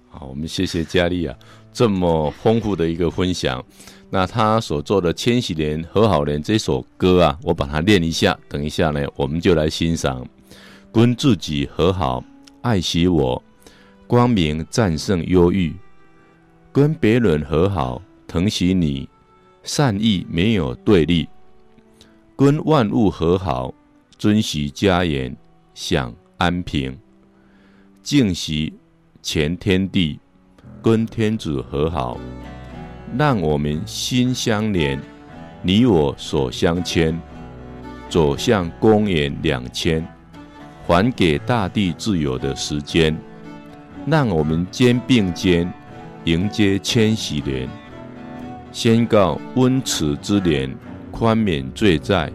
[0.09, 1.39] 好，我们谢谢佳丽啊，
[1.73, 3.65] 这么丰富的一个分享。
[4.13, 8.37] 那他所做的《千禧年和好年》这首歌啊，我把它念一下。
[8.49, 10.27] 等一下呢，我们就来欣赏。
[10.93, 12.25] 跟自己和好，
[12.63, 13.41] 爱惜我，
[14.09, 15.73] 光明战胜忧郁；
[16.73, 19.09] 跟别人和好，疼惜你，
[19.63, 21.29] 善意没有对立；
[22.37, 23.73] 跟万物和好，
[24.19, 25.37] 遵循家言，
[25.73, 26.93] 享安平；
[28.03, 28.73] 敬惜
[29.23, 30.19] 全天地，
[30.83, 32.19] 跟天主和好。
[33.19, 35.01] 让我们心相连，
[35.63, 37.19] 你我手相牵，
[38.09, 40.07] 走向公元两千，
[40.87, 43.17] 还给大地自由的时间。
[44.07, 45.71] 让我们肩并肩，
[46.25, 47.69] 迎接千禧年，
[48.73, 50.75] 宣告温慈之年，
[51.11, 52.33] 宽免罪债，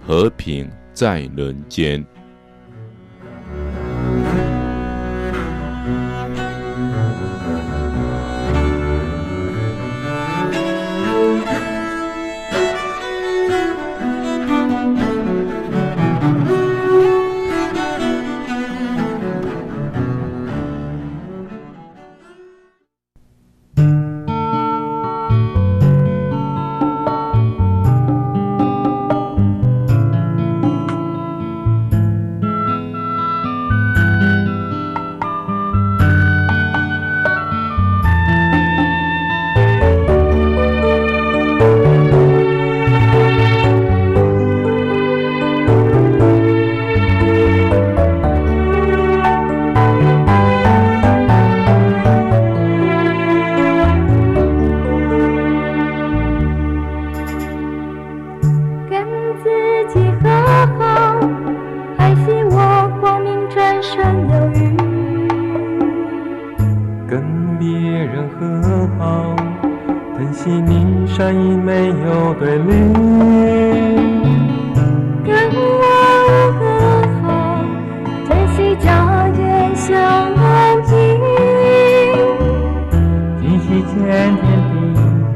[0.00, 2.04] 和平在人间。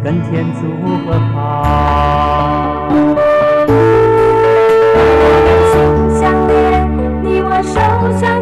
[0.08, 0.60] 跟天主
[1.04, 2.88] 和好。
[5.70, 5.76] 心
[6.18, 6.88] 相连，
[7.22, 7.76] 你我手
[8.18, 8.37] 相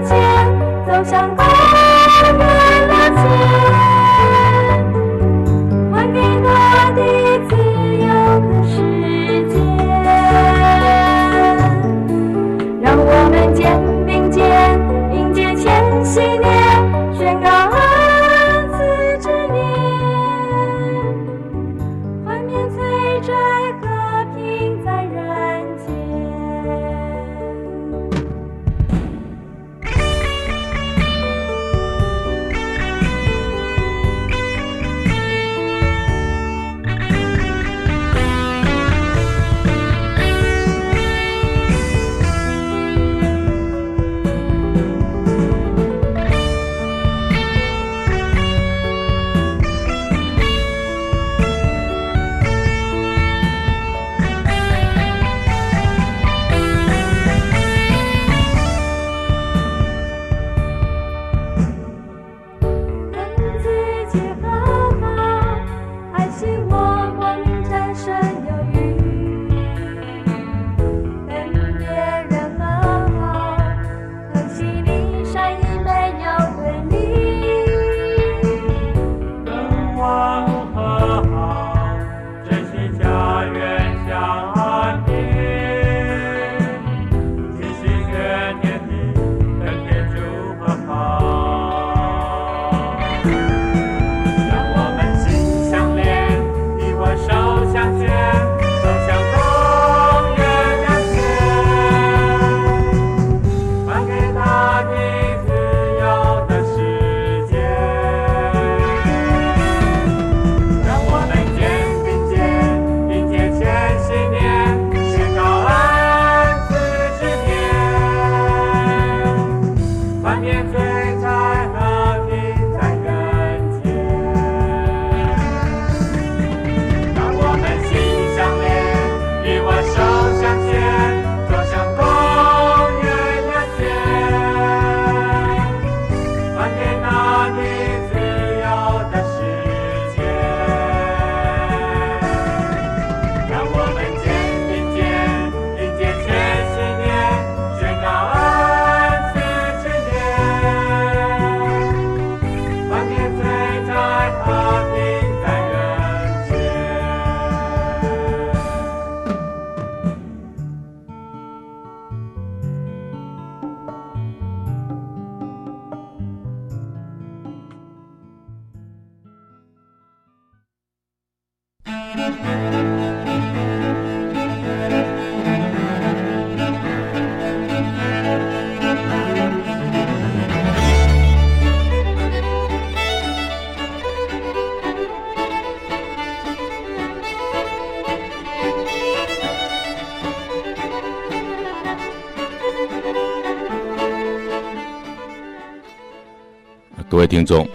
[197.47, 197.67] 中，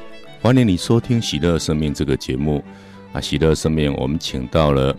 [0.41, 2.61] 欢迎你收听《喜乐生命》这个节目
[3.13, 3.15] 啊！
[3.21, 4.93] 《喜乐生命》，我们请到了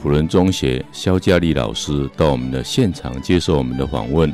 [0.00, 4.32] 辅仁中学肖佳丽老师到我们的现场接受我们的访问。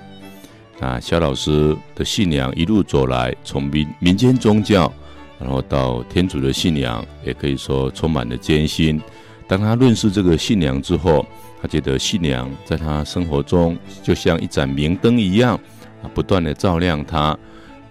[0.79, 4.93] 啊，肖老师的信仰一路走来，从民民间宗教，
[5.41, 9.01] 然后到天主的信仰，也可以说充满了艰辛。
[9.49, 11.25] 当他认识这个信仰之后，
[11.62, 15.59] 他觉得信仰在他生活中就像一盏明灯一样，
[16.03, 17.39] 啊，不断的照亮他。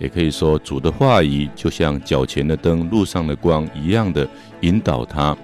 [0.01, 4.27] 也可以说，主的话语就像脚前的灯、路上的光一样的
[4.61, 5.37] 引导他。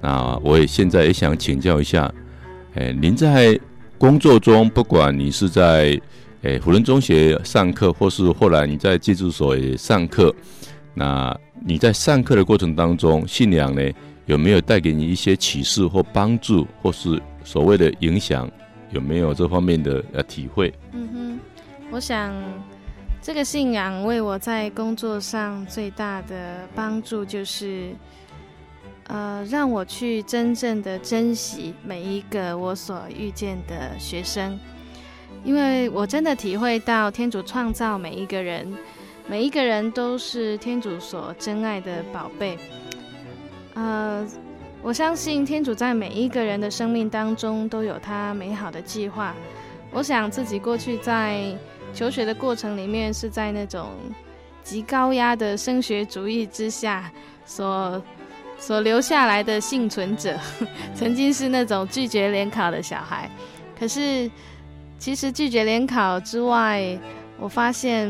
[0.00, 2.12] 那我也现在也想请教一下，
[2.74, 3.56] 诶，您在
[3.96, 6.00] 工作中，不管你是在
[6.42, 10.34] 诶辅仁中学上课，或是后来你在戒治所也上课，
[10.94, 11.32] 那
[11.64, 13.88] 你在上课的过程当中，信仰呢
[14.26, 18.50] 有没有带给你一些启示或帮助，或是所谓的影响？
[18.90, 20.74] 有没有这方面的呃体会？
[20.92, 21.40] 嗯哼，
[21.92, 22.34] 我想。
[23.22, 27.94] 这个信仰为我在工作上最大的帮助，就是，
[29.06, 34.58] 呃，让我去真正的珍惜每一个我所遇见的学生，
[35.44, 38.76] 因为我真的体会到天主创造每一个人，
[39.28, 42.58] 每一个人都是天主所珍爱的宝贝。
[43.74, 44.26] 呃，
[44.82, 49.32] 我相信天主在每一个人的生命当中都有他美好的计划。
[49.92, 51.56] 我想自己过去在。
[51.94, 53.90] 求学的过程里面是在那种
[54.62, 57.10] 极高压的升学主义之下
[57.44, 58.02] 所
[58.58, 60.38] 所留下来的幸存者，
[60.94, 63.28] 曾经是那种拒绝联考的小孩。
[63.78, 64.30] 可是，
[64.98, 66.96] 其实拒绝联考之外，
[67.40, 68.08] 我发现，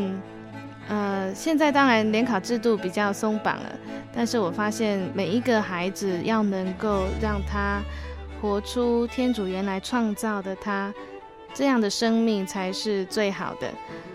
[0.89, 3.73] 呃，现在当然联考制度比较松绑了，
[4.15, 7.81] 但是我发现每一个孩子要能够让他
[8.43, 10.93] 活出天主原来创造的他
[11.55, 13.71] 这样的生命才是最好的。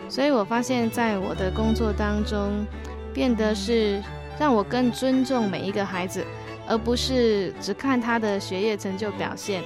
[0.09, 2.65] 所以我发现，在我的工作当中，
[3.13, 4.01] 变得是
[4.39, 6.25] 让我更尊重每一个孩子，
[6.67, 9.61] 而不是只看他的学业成就表现，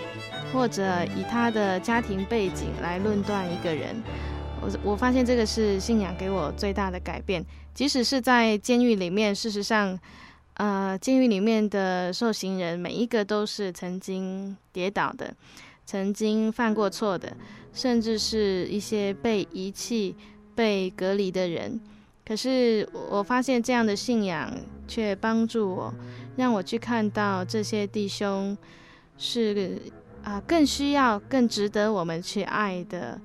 [0.51, 3.95] 或者以他的家庭背景来论断一个人。
[4.61, 7.43] 我我发现这个是信仰给我最大的改变。
[7.73, 9.97] 即使是在监狱里面，事实上，
[10.55, 15.33] 呃，监狱里面的受刑人每一个都是曾经跌倒的，
[15.85, 17.35] 曾经犯过错的，
[17.73, 20.15] 甚至是一些被遗弃。
[20.53, 21.79] 被隔离的人，
[22.25, 24.53] 可是我发现这样的信仰
[24.85, 25.93] 却帮助我，
[26.35, 28.55] 让我去看到这些弟兄
[29.17, 29.81] 是
[30.23, 33.19] 啊、更需要、更值得我们去爱的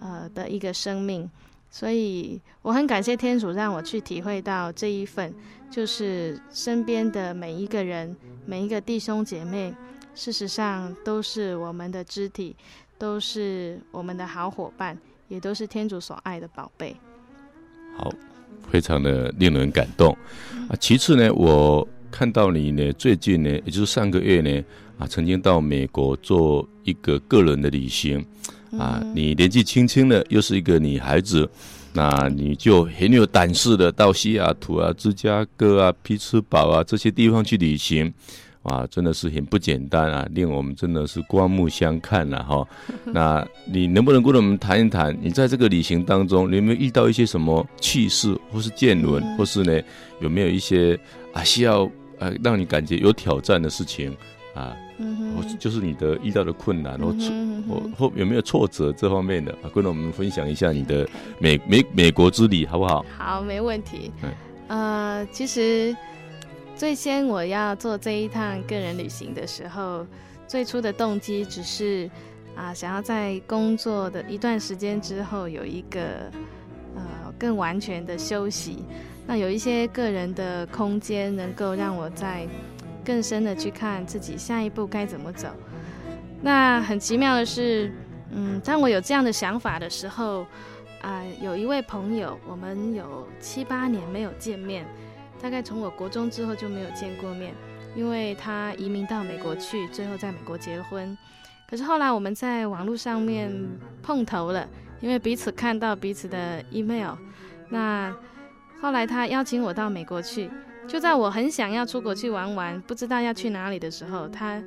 [0.00, 1.30] 呃的一个生命。
[1.68, 5.32] 所以我很感谢天主让我去体会到这一份，
[5.70, 9.72] 就是身边的每一个人、每一个弟兄姐妹，
[10.14, 12.54] 事实上都是我们的肢体，
[12.98, 14.98] 都是我们的好伙伴。
[15.30, 16.92] 也都是天主所爱的宝贝。
[17.96, 18.12] 好，
[18.68, 20.12] 非常的令人感动
[20.68, 20.74] 啊。
[20.80, 24.64] 其次呢，我看到你呢，最近呢，也就是上个月呢，
[24.98, 28.18] 啊，曾经到美国做一个个人的旅行
[28.76, 28.98] 啊。
[29.00, 31.48] 嗯、你年纪轻轻的，又是一个女孩子，
[31.92, 38.12] 那你就很有胆识的到西雅图啊、芝加哥啊、匹兹堡啊这些地方去旅行。
[38.64, 42.68] 哇，真的是很不简单啊，令我们真的是刮目相看了、啊、哈。
[43.06, 49.80] 那你能不能跟我们谈一谈，你在这个旅行当中，你有没有遇到一些什么趣事，或是见闻，或是呢，
[50.20, 50.98] 有没有一些
[51.32, 54.14] 啊需要呃让你感觉有挑战的事情
[54.54, 54.76] 啊？
[54.98, 57.30] 嗯或就是你的遇到的困难，或挫
[57.66, 59.72] 或或有没有挫折这方面的啊？
[59.74, 61.08] 跟我们分享一下你的
[61.38, 63.02] 美美美国之旅好不好？
[63.16, 64.12] 好，没问题。
[64.22, 64.30] 嗯，
[64.68, 65.96] 呃，其实。
[66.80, 70.06] 最先我要做这一趟个人旅行的时候，
[70.48, 72.08] 最初的动机只是
[72.56, 76.00] 啊，想要在工作的一段时间之后有一个
[76.96, 77.02] 呃
[77.38, 78.82] 更完全的休息，
[79.26, 82.48] 那有一些个人的空间，能够让我再
[83.04, 85.48] 更深的去看自己下一步该怎么走。
[86.40, 87.92] 那很奇妙的是，
[88.30, 90.46] 嗯，当我有这样的想法的时候，
[91.02, 94.86] 啊，有一位朋友，我们有七八年没有见面。
[95.42, 97.54] 大概从我国中之后就没有见过面，
[97.96, 101.16] 因为他移民到美国去，最后在美国结婚。
[101.68, 103.50] 可是后来我们在网络上面
[104.02, 104.68] 碰头了，
[105.00, 107.14] 因为彼此看到彼此的 email。
[107.68, 108.14] 那
[108.80, 110.50] 后来他邀请我到美国去，
[110.88, 114.60] 就在我很想要出国去玩玩，不知道要去哪里的时候，他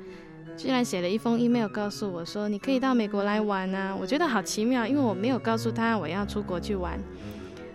[0.56, 6.98] 居然写了一封 email 告诉我说：“你可以到美国来玩啊！”我觉得好奇妙，因为我没有告诉他我要出国去玩。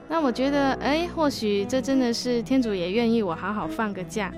[0.10, 4.34] 那我觉得，哎，或许这真的是天主也愿意我好好放个假。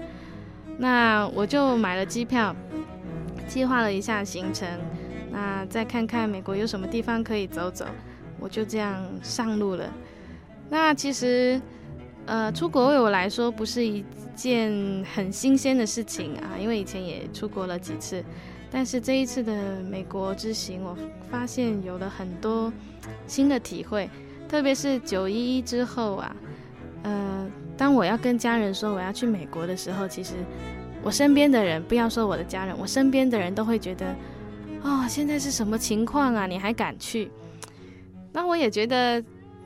[0.77, 2.53] 那我就买了机票，
[3.47, 4.67] 计划了一下行程，
[5.31, 7.85] 那再看看美国有什么地方可以走走，
[8.39, 9.89] 我就这样上路了。
[10.69, 11.61] 那其实，
[12.25, 14.03] 呃，出国为我来说不是一
[14.35, 14.71] 件
[15.13, 18.21] 很新鲜的事情啊，因为以前也出国了几次，
[18.69, 20.97] 但是这一次的美国之行，我
[21.29, 22.73] 发现有了很多
[23.25, 24.09] 新的体会。
[24.51, 26.35] 特别是九一一之后啊，
[27.03, 30.33] 呃，当我要跟家人说我要去美国的时候，其实
[31.01, 34.13] 我身边的人，不要说我的家人，我身边的人都会觉得，
[34.83, 36.47] 哦，现在是什么情况啊？
[36.47, 37.31] 你还敢去？
[38.33, 39.23] 那我也觉得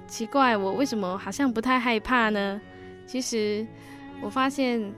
[0.08, 2.62] 奇怪，我为什么好像不太害怕呢？
[3.08, 3.66] 其实
[4.22, 4.94] 我发现，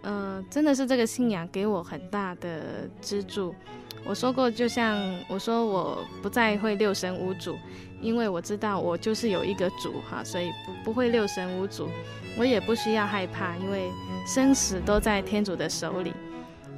[0.00, 3.54] 呃，真的是这个信仰给我很大的支柱。
[4.08, 4.96] 我说过，就像
[5.28, 7.58] 我说，我不再会六神无主，
[8.00, 11.88] 因为我知道我就是有一个主哈，所以不不会六神无主。
[12.38, 13.90] 我也不需要害怕，因为
[14.26, 16.12] 生死都在天主的手里。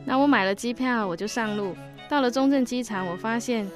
[0.07, 1.76] 那我买了机票，我就上路。
[2.09, 3.68] 到了中正机场，我发现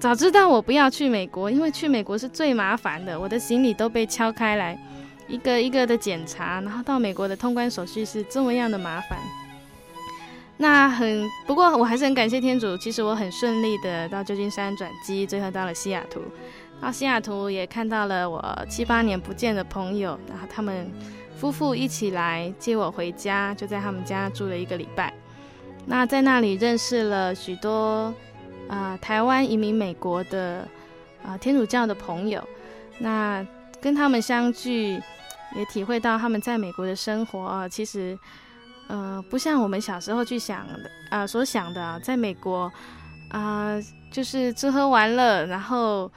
[0.00, 3.20] 早知道我不要去美国，因为去美国是最麻烦的。
[3.20, 4.76] 我的行李都被敲开来，
[5.28, 9.18] 一个一个的检查，然后到美国的通关手续是这么样的麻烦。
[10.56, 12.76] 那很，不过我还是很感谢天主。
[12.78, 16.22] 其实我很顺利的到旧金山转机，最后到了西雅图。
[16.80, 20.88] 到西雅图也看到了我七八年不见的朋友，然后他们
[21.36, 25.12] 夫妇一起来接我回家，就在他们家住了一个礼拜。
[25.86, 28.14] 那在那里认识了许多
[28.68, 30.68] 啊、台湾移民美国的
[31.26, 32.42] 啊、天主教的朋友。
[32.98, 33.44] 那
[33.80, 35.00] 跟他们相聚，
[35.56, 38.16] 也体会到他们在美国的生活啊，其实。
[38.88, 42.70] 呃，不像我们小时候去想的啊、所想的啊，在美国
[43.30, 43.80] 啊、
[44.10, 46.10] 就是吃喝玩乐，然后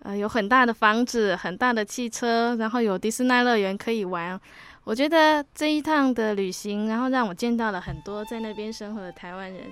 [0.00, 4.40] 呃，有很大的房子、很大的汽车，然后有迪士尼乐园可以玩。
[4.84, 9.62] 我觉得这一趟的旅行，然后让我见到了很多在那边生活的台湾人，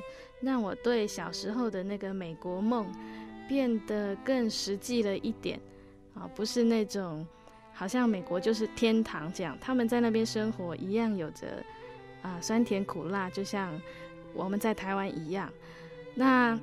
[0.41, 2.87] 让我对小时候的那个美国梦
[3.49, 5.59] 变得更实际了一点
[6.15, 7.27] 啊，不是那种
[7.73, 11.47] 好像美国就是天堂这样，他们在那边生活一样有着
[12.23, 13.73] 啊酸甜苦辣，就像
[14.35, 15.51] 我们在台湾一样。
[16.15, 16.59] 那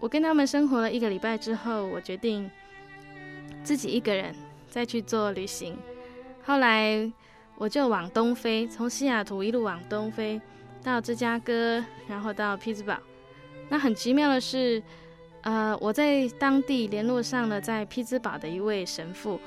[0.00, 2.50] 我跟他们生活了一个礼拜之后，我决定
[3.62, 4.34] 自己一个人
[4.68, 5.76] 再去做旅行。
[6.44, 7.12] 后来。
[7.56, 10.40] 我就往东飞，从西雅图一路往东飞，
[10.82, 12.98] 到芝加哥，然后到匹兹堡。
[13.68, 14.82] 那很奇妙的是，
[15.42, 19.40] 呃，我在当地联络上了在匹兹堡的一位神父，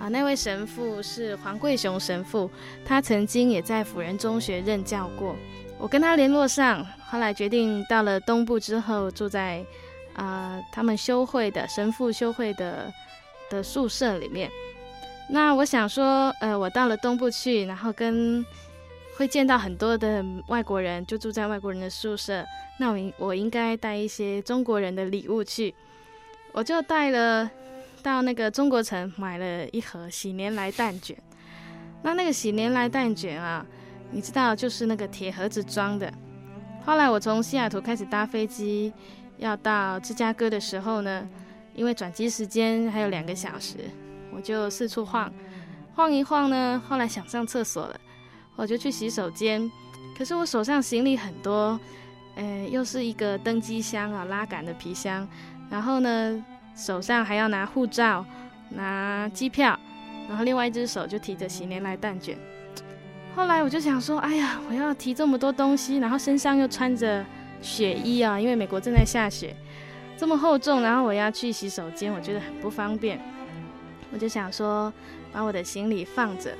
[0.00, 2.50] 啊、那位神父是黄贵雄神父，
[2.86, 5.36] 他曾经也在辅仁中学任教过。
[5.78, 9.62] 我跟他联络上，后来决定到了东部之后，住在
[10.14, 12.92] 啊、他们修会的神父修会的
[13.50, 14.50] 的宿舍里面。
[15.28, 18.44] 那我想说，呃，我到了东部去，然后跟
[19.16, 22.44] 会见到很多的外国人，就住在外国人的宿舍。
[22.78, 25.74] 那我我应该带一些中国人的礼物去，
[26.52, 27.50] 我就带了
[28.00, 31.16] 到那个中国城买了一盒喜年来蛋卷。
[32.02, 33.64] 那那个喜年来蛋卷啊，
[34.10, 36.12] 你知道，就是那个铁盒子装的。
[36.84, 38.92] 后来我从西雅图开始搭飞机
[39.36, 41.28] 要到芝加哥的时候呢，
[41.74, 43.76] 因为转机时间还有两个小时。
[44.32, 45.30] 我就四处晃，
[45.94, 46.82] 晃一晃呢。
[46.88, 48.00] 后来想上厕所了，
[48.56, 49.70] 我就去洗手间。
[50.16, 51.78] 可是我手上行李很多，
[52.36, 55.28] 呃，又是一个登机箱啊，拉杆的皮箱。
[55.68, 56.44] 然后呢，
[56.74, 58.24] 手上还要拿护照、
[58.70, 59.78] 拿机票，
[60.28, 62.38] 然后另外一只手就提着喜年来蛋卷。
[63.36, 67.24] 后来我就想说，哎呀，我要提这么多东西，然后身上又穿着
[67.62, 69.54] 雪衣啊，因为美国正在下雪，
[70.16, 73.20] 这么厚重，然后我要去洗手间，我觉得很不方便。
[74.12, 74.92] 我就想说，
[75.32, 76.52] 把我的行李放着。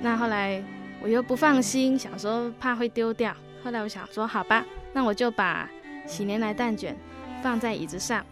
[0.00, 0.62] 那后来
[1.02, 3.34] 我又不放心，想说怕会丢掉。
[3.62, 5.68] 后来我想说，好吧，那我就把
[6.06, 6.96] 喜年来蛋卷
[7.42, 8.24] 放在椅子上。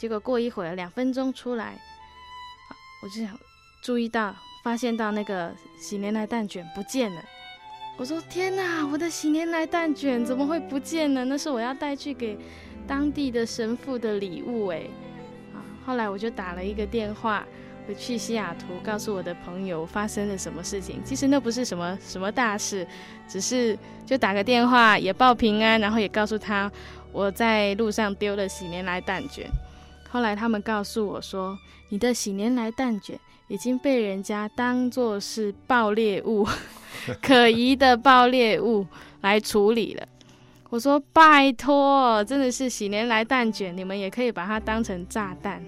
[0.00, 1.78] 结果过一会儿，两分钟出来，
[3.02, 3.38] 我就想
[3.82, 4.34] 注意到，
[4.64, 7.22] 发现到那个喜年来蛋卷不见了。
[7.98, 11.22] 我说天哪，我的喜年来蛋卷怎么会不见了？
[11.26, 12.38] 那是我要带去给
[12.86, 14.88] 当地的神父的礼物诶。
[15.84, 17.46] 后来我就打了一个电话
[17.86, 21.02] 回去西雅图，告诉我的朋友发生了什么事情。
[21.04, 22.88] 其实那不是什么什么大事，
[23.28, 26.72] 只是就打个电话也报平安，然后也告诉他
[27.12, 29.46] 我在路上丢了喜年来蛋卷。
[30.10, 31.56] 后来他们告诉我说，
[31.90, 36.46] 你的喜年来蛋卷已经被人家当作是爆裂物，
[37.22, 38.86] 可疑的爆裂物
[39.20, 40.06] 来处理了。
[40.68, 45.62] 我说拜托，真的是喜年来蛋卷，你们也可以把它当成炸弹。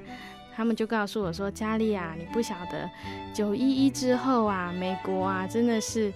[0.55, 2.88] 他们就告诉我说：“佳丽啊，你不晓得，
[3.32, 6.12] 九一一之后啊，美国啊，真的是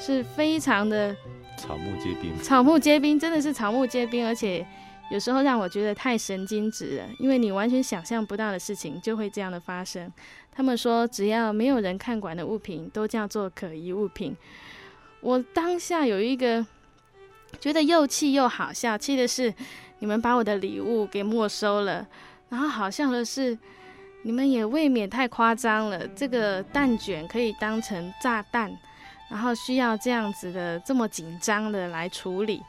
[0.00, 1.14] 是非常的
[1.56, 4.66] 草木皆兵，草木皆兵，真的是草木皆兵，而且
[5.10, 10.12] 有时候让我觉得太神经质了，因为你完全想象不到的事情就会这样的发生。
[10.52, 14.36] 他们说，只要没有人看管的物品都叫做可疑物品。
[15.20, 16.66] 我当下有一个。
[17.58, 19.52] 觉得又气又好笑，气的是
[20.00, 22.06] 你们把我的礼物给没收了，
[22.50, 23.56] 然后好笑的是
[24.20, 26.06] 你们也未免太夸张了。
[26.08, 28.70] 这个蛋卷可以当成炸弹，
[29.30, 32.60] 然后需要这样子的这么紧张的来处理。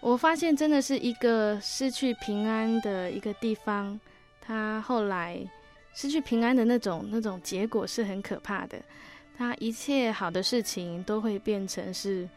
[0.00, 3.98] 我发现真的是一个失去平安的一个地方，
[4.40, 5.38] 他后来
[5.94, 8.78] 失去平安的那种那种结果是很可怕的。
[9.36, 12.28] 他一切好的事情都会变成是。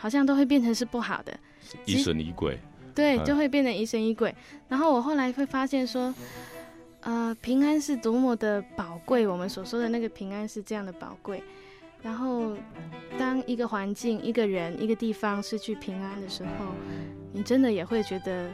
[0.00, 1.36] 好像都会变成是不好的，
[1.84, 2.56] 疑神疑鬼，
[2.94, 4.32] 对，就会变成疑神疑鬼。
[4.68, 6.14] 然后我后来会发现说，
[7.00, 11.42] 呃，平安是多么的宝贵，我们所说的那个平安是这样的宝贵。
[12.02, 12.52] 然后，
[13.18, 16.66] 当一个环境、一个人、一个地方失去平安的时候，
[17.32, 18.48] 你真的也会觉得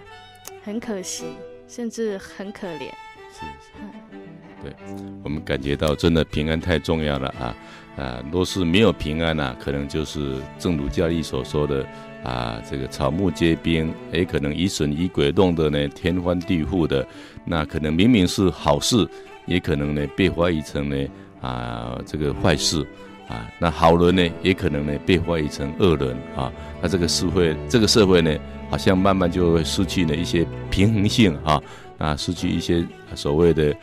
[0.63, 1.27] 很可惜，
[1.69, 2.91] 甚至很可怜。
[3.31, 3.73] 是，是，
[4.13, 4.19] 嗯，
[4.63, 4.75] 对，
[5.23, 7.57] 我们感觉到真的平安太重要了啊。
[7.97, 11.87] 啊，若是没有平安呢、啊，可能就是正如教义所说的
[12.25, 17.07] 啊，这个草木皆兵，也可能疑神疑鬼，弄得呢天翻地覆的。
[17.45, 19.07] 那可能明明是好事，
[19.47, 21.09] 也可能呢被怀疑成呢
[21.41, 22.85] 啊这个坏事
[23.29, 23.49] 啊。
[23.59, 26.53] 那好人呢，也可能呢被怀疑成恶人啊。
[26.81, 28.37] 那这个社会，这个社会呢，
[28.71, 31.63] 好像慢慢就会失去了一些平衡性啊，
[31.99, 33.75] 啊，失去一些所谓的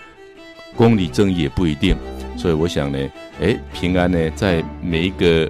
[0.76, 1.96] 公理正义也不一定。
[2.38, 3.10] 所以我想呢，
[3.42, 5.50] 哎，平安呢，在每一个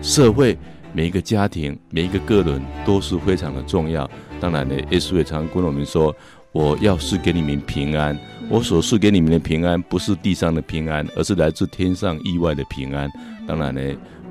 [0.00, 0.56] 社会
[0.92, 4.08] 每一个家庭每一个个人都是非常的重要。
[4.40, 6.14] 当然呢，耶稣也常跟我们说
[6.52, 8.16] ：“我要是给你们平安，
[8.50, 13.10] 我所赐给你们的平安，不是地上的平安，而是来自天上意外的平安。”
[13.46, 13.80] 当然呢，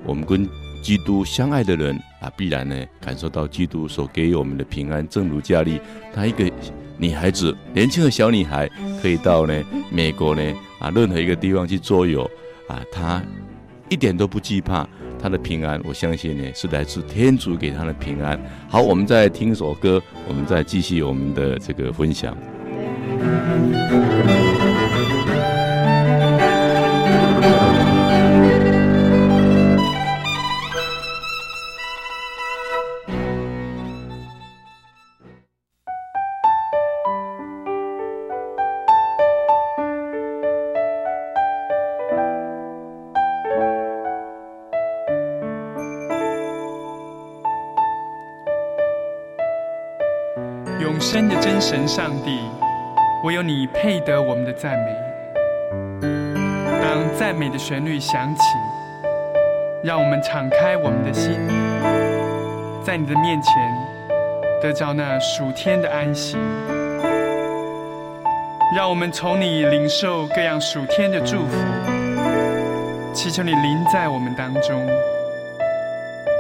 [0.06, 0.48] 我们跟
[0.82, 5.08] 基督相爱的人啊，必然呢感受到基督所给予我们的平安。
[5.08, 5.80] 正如佳丽，
[6.14, 6.50] 她一个
[6.98, 8.68] 女孩子，年轻的小女孩，
[9.02, 10.42] 可以到呢美国呢
[10.80, 12.24] 啊任何一个地方去周游
[12.68, 13.22] 啊，她
[13.90, 14.88] 一点都不惧怕。
[15.20, 18.40] 她的平安，我相信呢是来自天主给她的平安。
[18.68, 22.36] 好，我们再听一首歌，我们再继续我们的这个分享。
[50.80, 52.40] 永生的真神上帝，
[53.24, 54.96] 唯有你配得我们的赞美。
[56.82, 58.42] 当赞美的旋律响起，
[59.84, 61.34] 让我们敞开我们的心，
[62.84, 63.54] 在你的面前
[64.62, 66.38] 得着那属天的安息。
[68.76, 71.58] 让我们从你领受各样属天的祝福，
[73.14, 74.88] 祈求你临在我们当中，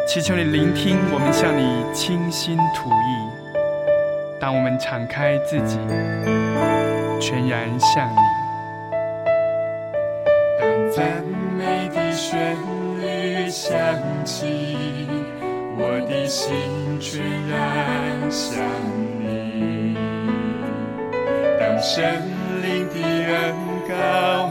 [0.08, 3.47] 祈求你聆听我们向你倾心吐意。
[4.40, 5.80] 当我们敞开自己，
[7.20, 8.18] 全然向你。
[10.60, 11.24] 当赞
[11.58, 12.56] 美的旋
[13.02, 13.76] 律响
[14.24, 15.08] 起，
[15.76, 18.64] 我的心全然向
[19.20, 19.98] 你。
[21.60, 22.04] 当圣
[22.62, 23.56] 灵的恩
[23.90, 24.47] 膏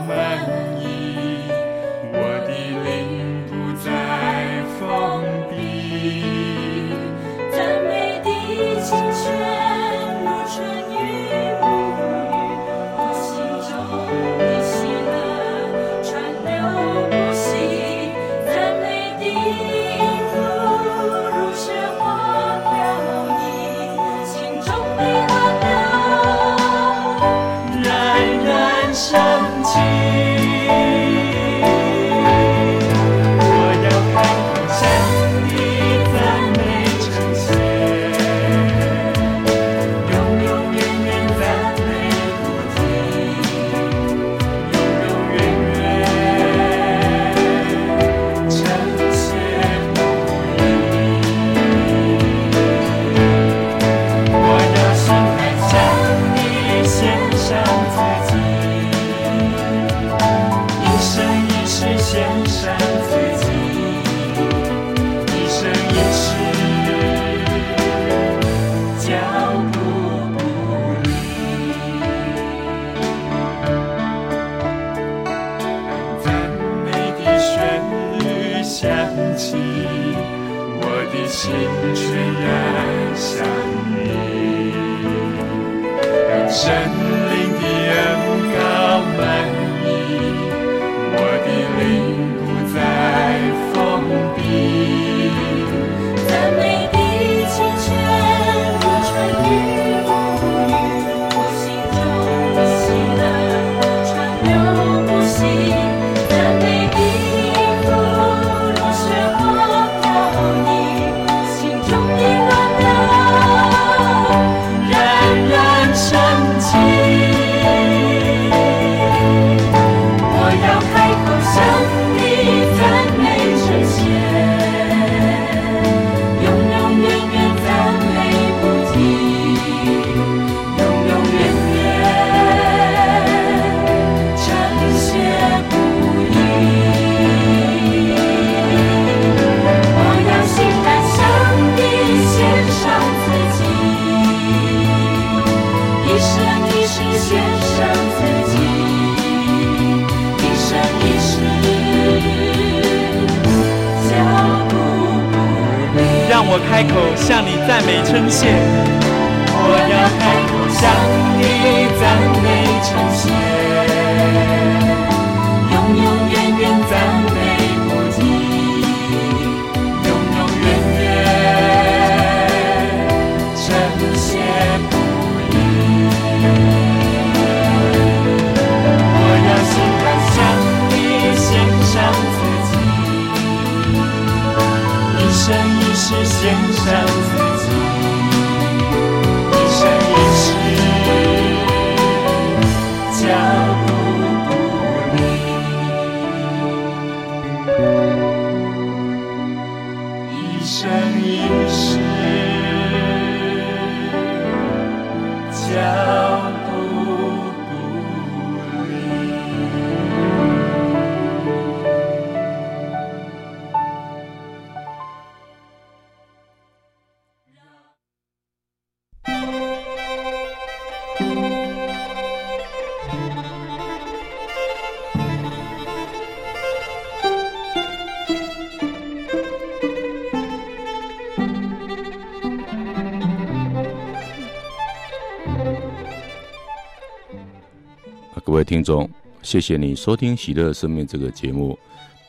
[238.87, 239.11] 中，
[239.43, 241.77] 谢谢你收听《喜乐生命》这个节目。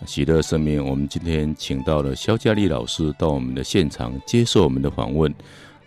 [0.08, 5.32] 喜乐生命，我们今天请到了肖佳丽老师到我们的现场接受我们的访问。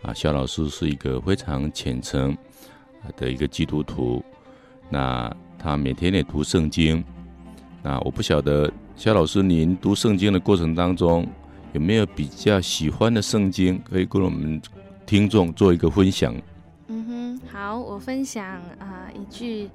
[0.02, 2.36] 啊，肖老师是一个非常虔诚
[3.16, 4.22] 的一个基督徒，
[4.88, 7.04] 那他每天也读圣经。
[7.82, 11.26] 那我不晓得肖老师，您读圣经的过程当中
[11.72, 14.62] 有没有比较喜欢的圣经，可以跟我们
[15.04, 16.32] 听众做一个分享？
[16.86, 18.44] 嗯哼，好，我分享
[18.78, 19.68] 啊、一句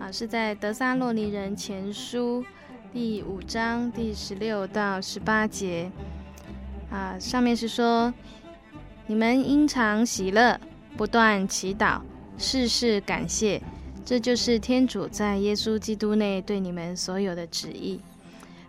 [0.00, 2.42] 啊、是在德撒洛尼人前书。
[2.90, 5.88] 第五章第十六到十八节，
[6.90, 8.12] 啊，上面是说：
[9.06, 10.58] 你们应常喜乐，
[10.96, 12.00] 不断祈祷，
[12.38, 13.60] 事事感谢，
[14.02, 18.00] 这就是天主在耶稣基督内对你们所有的旨意。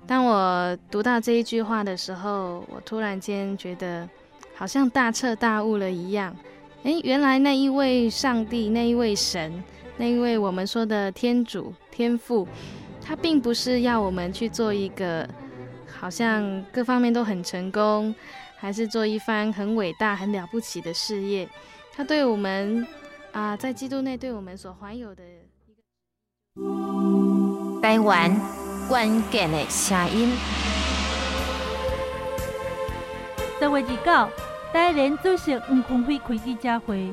[0.06, 4.08] 当我读到这一句话的时候，我突然间觉得
[4.54, 6.36] 好像大彻大悟了一样。
[6.84, 9.64] 诶，原来那一位上帝，那一位神，
[9.98, 12.48] 那因为我们说的天主、天父。
[13.04, 15.28] 他并不是要我们去做一个
[15.92, 18.14] 好像各方面都很成功，
[18.56, 21.50] 还是做一番很伟大、很了不起的事业。
[21.94, 22.86] 他对我们
[23.32, 28.32] 啊、呃，在基督内对我们所怀有的一个台湾
[28.88, 30.32] 关键的声音。
[33.60, 34.32] 十月二九，
[34.72, 37.12] 台联主席黄坤辉开记者会，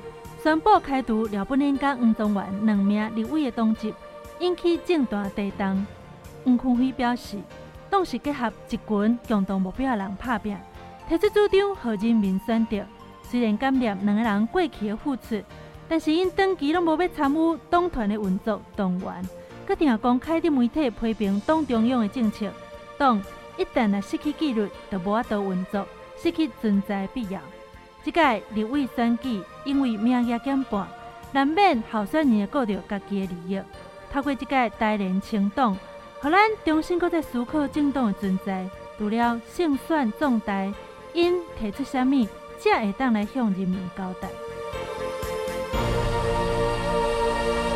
[0.48, 3.92] 宣布开除廖本莲甲黄宗元两名立委的党籍。
[4.38, 5.86] 引起政坛震动。
[6.42, 7.36] 黄坤辉表示，
[7.90, 10.56] 党是结合一群共同目标的人拍拼，
[11.06, 12.82] 提出主张，让人民选择。
[13.22, 15.38] 虽然感念两个人过去的付出，
[15.86, 19.22] 但是因长期拢无要参与党团的运作动员，
[19.66, 22.50] 阁定公开伫媒体批评党中央的政策。
[22.96, 23.22] 党
[23.58, 25.86] 一旦若失去纪律，就无法度运作，
[26.16, 27.38] 失去存在必要。
[28.02, 30.88] 即届立委选举因为名额减半，
[31.32, 33.60] 难免候选人顾着家己的利益。
[34.10, 35.76] 透过即届台联清党，
[36.20, 38.68] 互咱重新搁再思考政党诶存在。
[38.96, 40.72] 除了胜选重大，
[41.12, 42.26] 因提出啥物，
[42.58, 44.28] 才会当来向人民交代。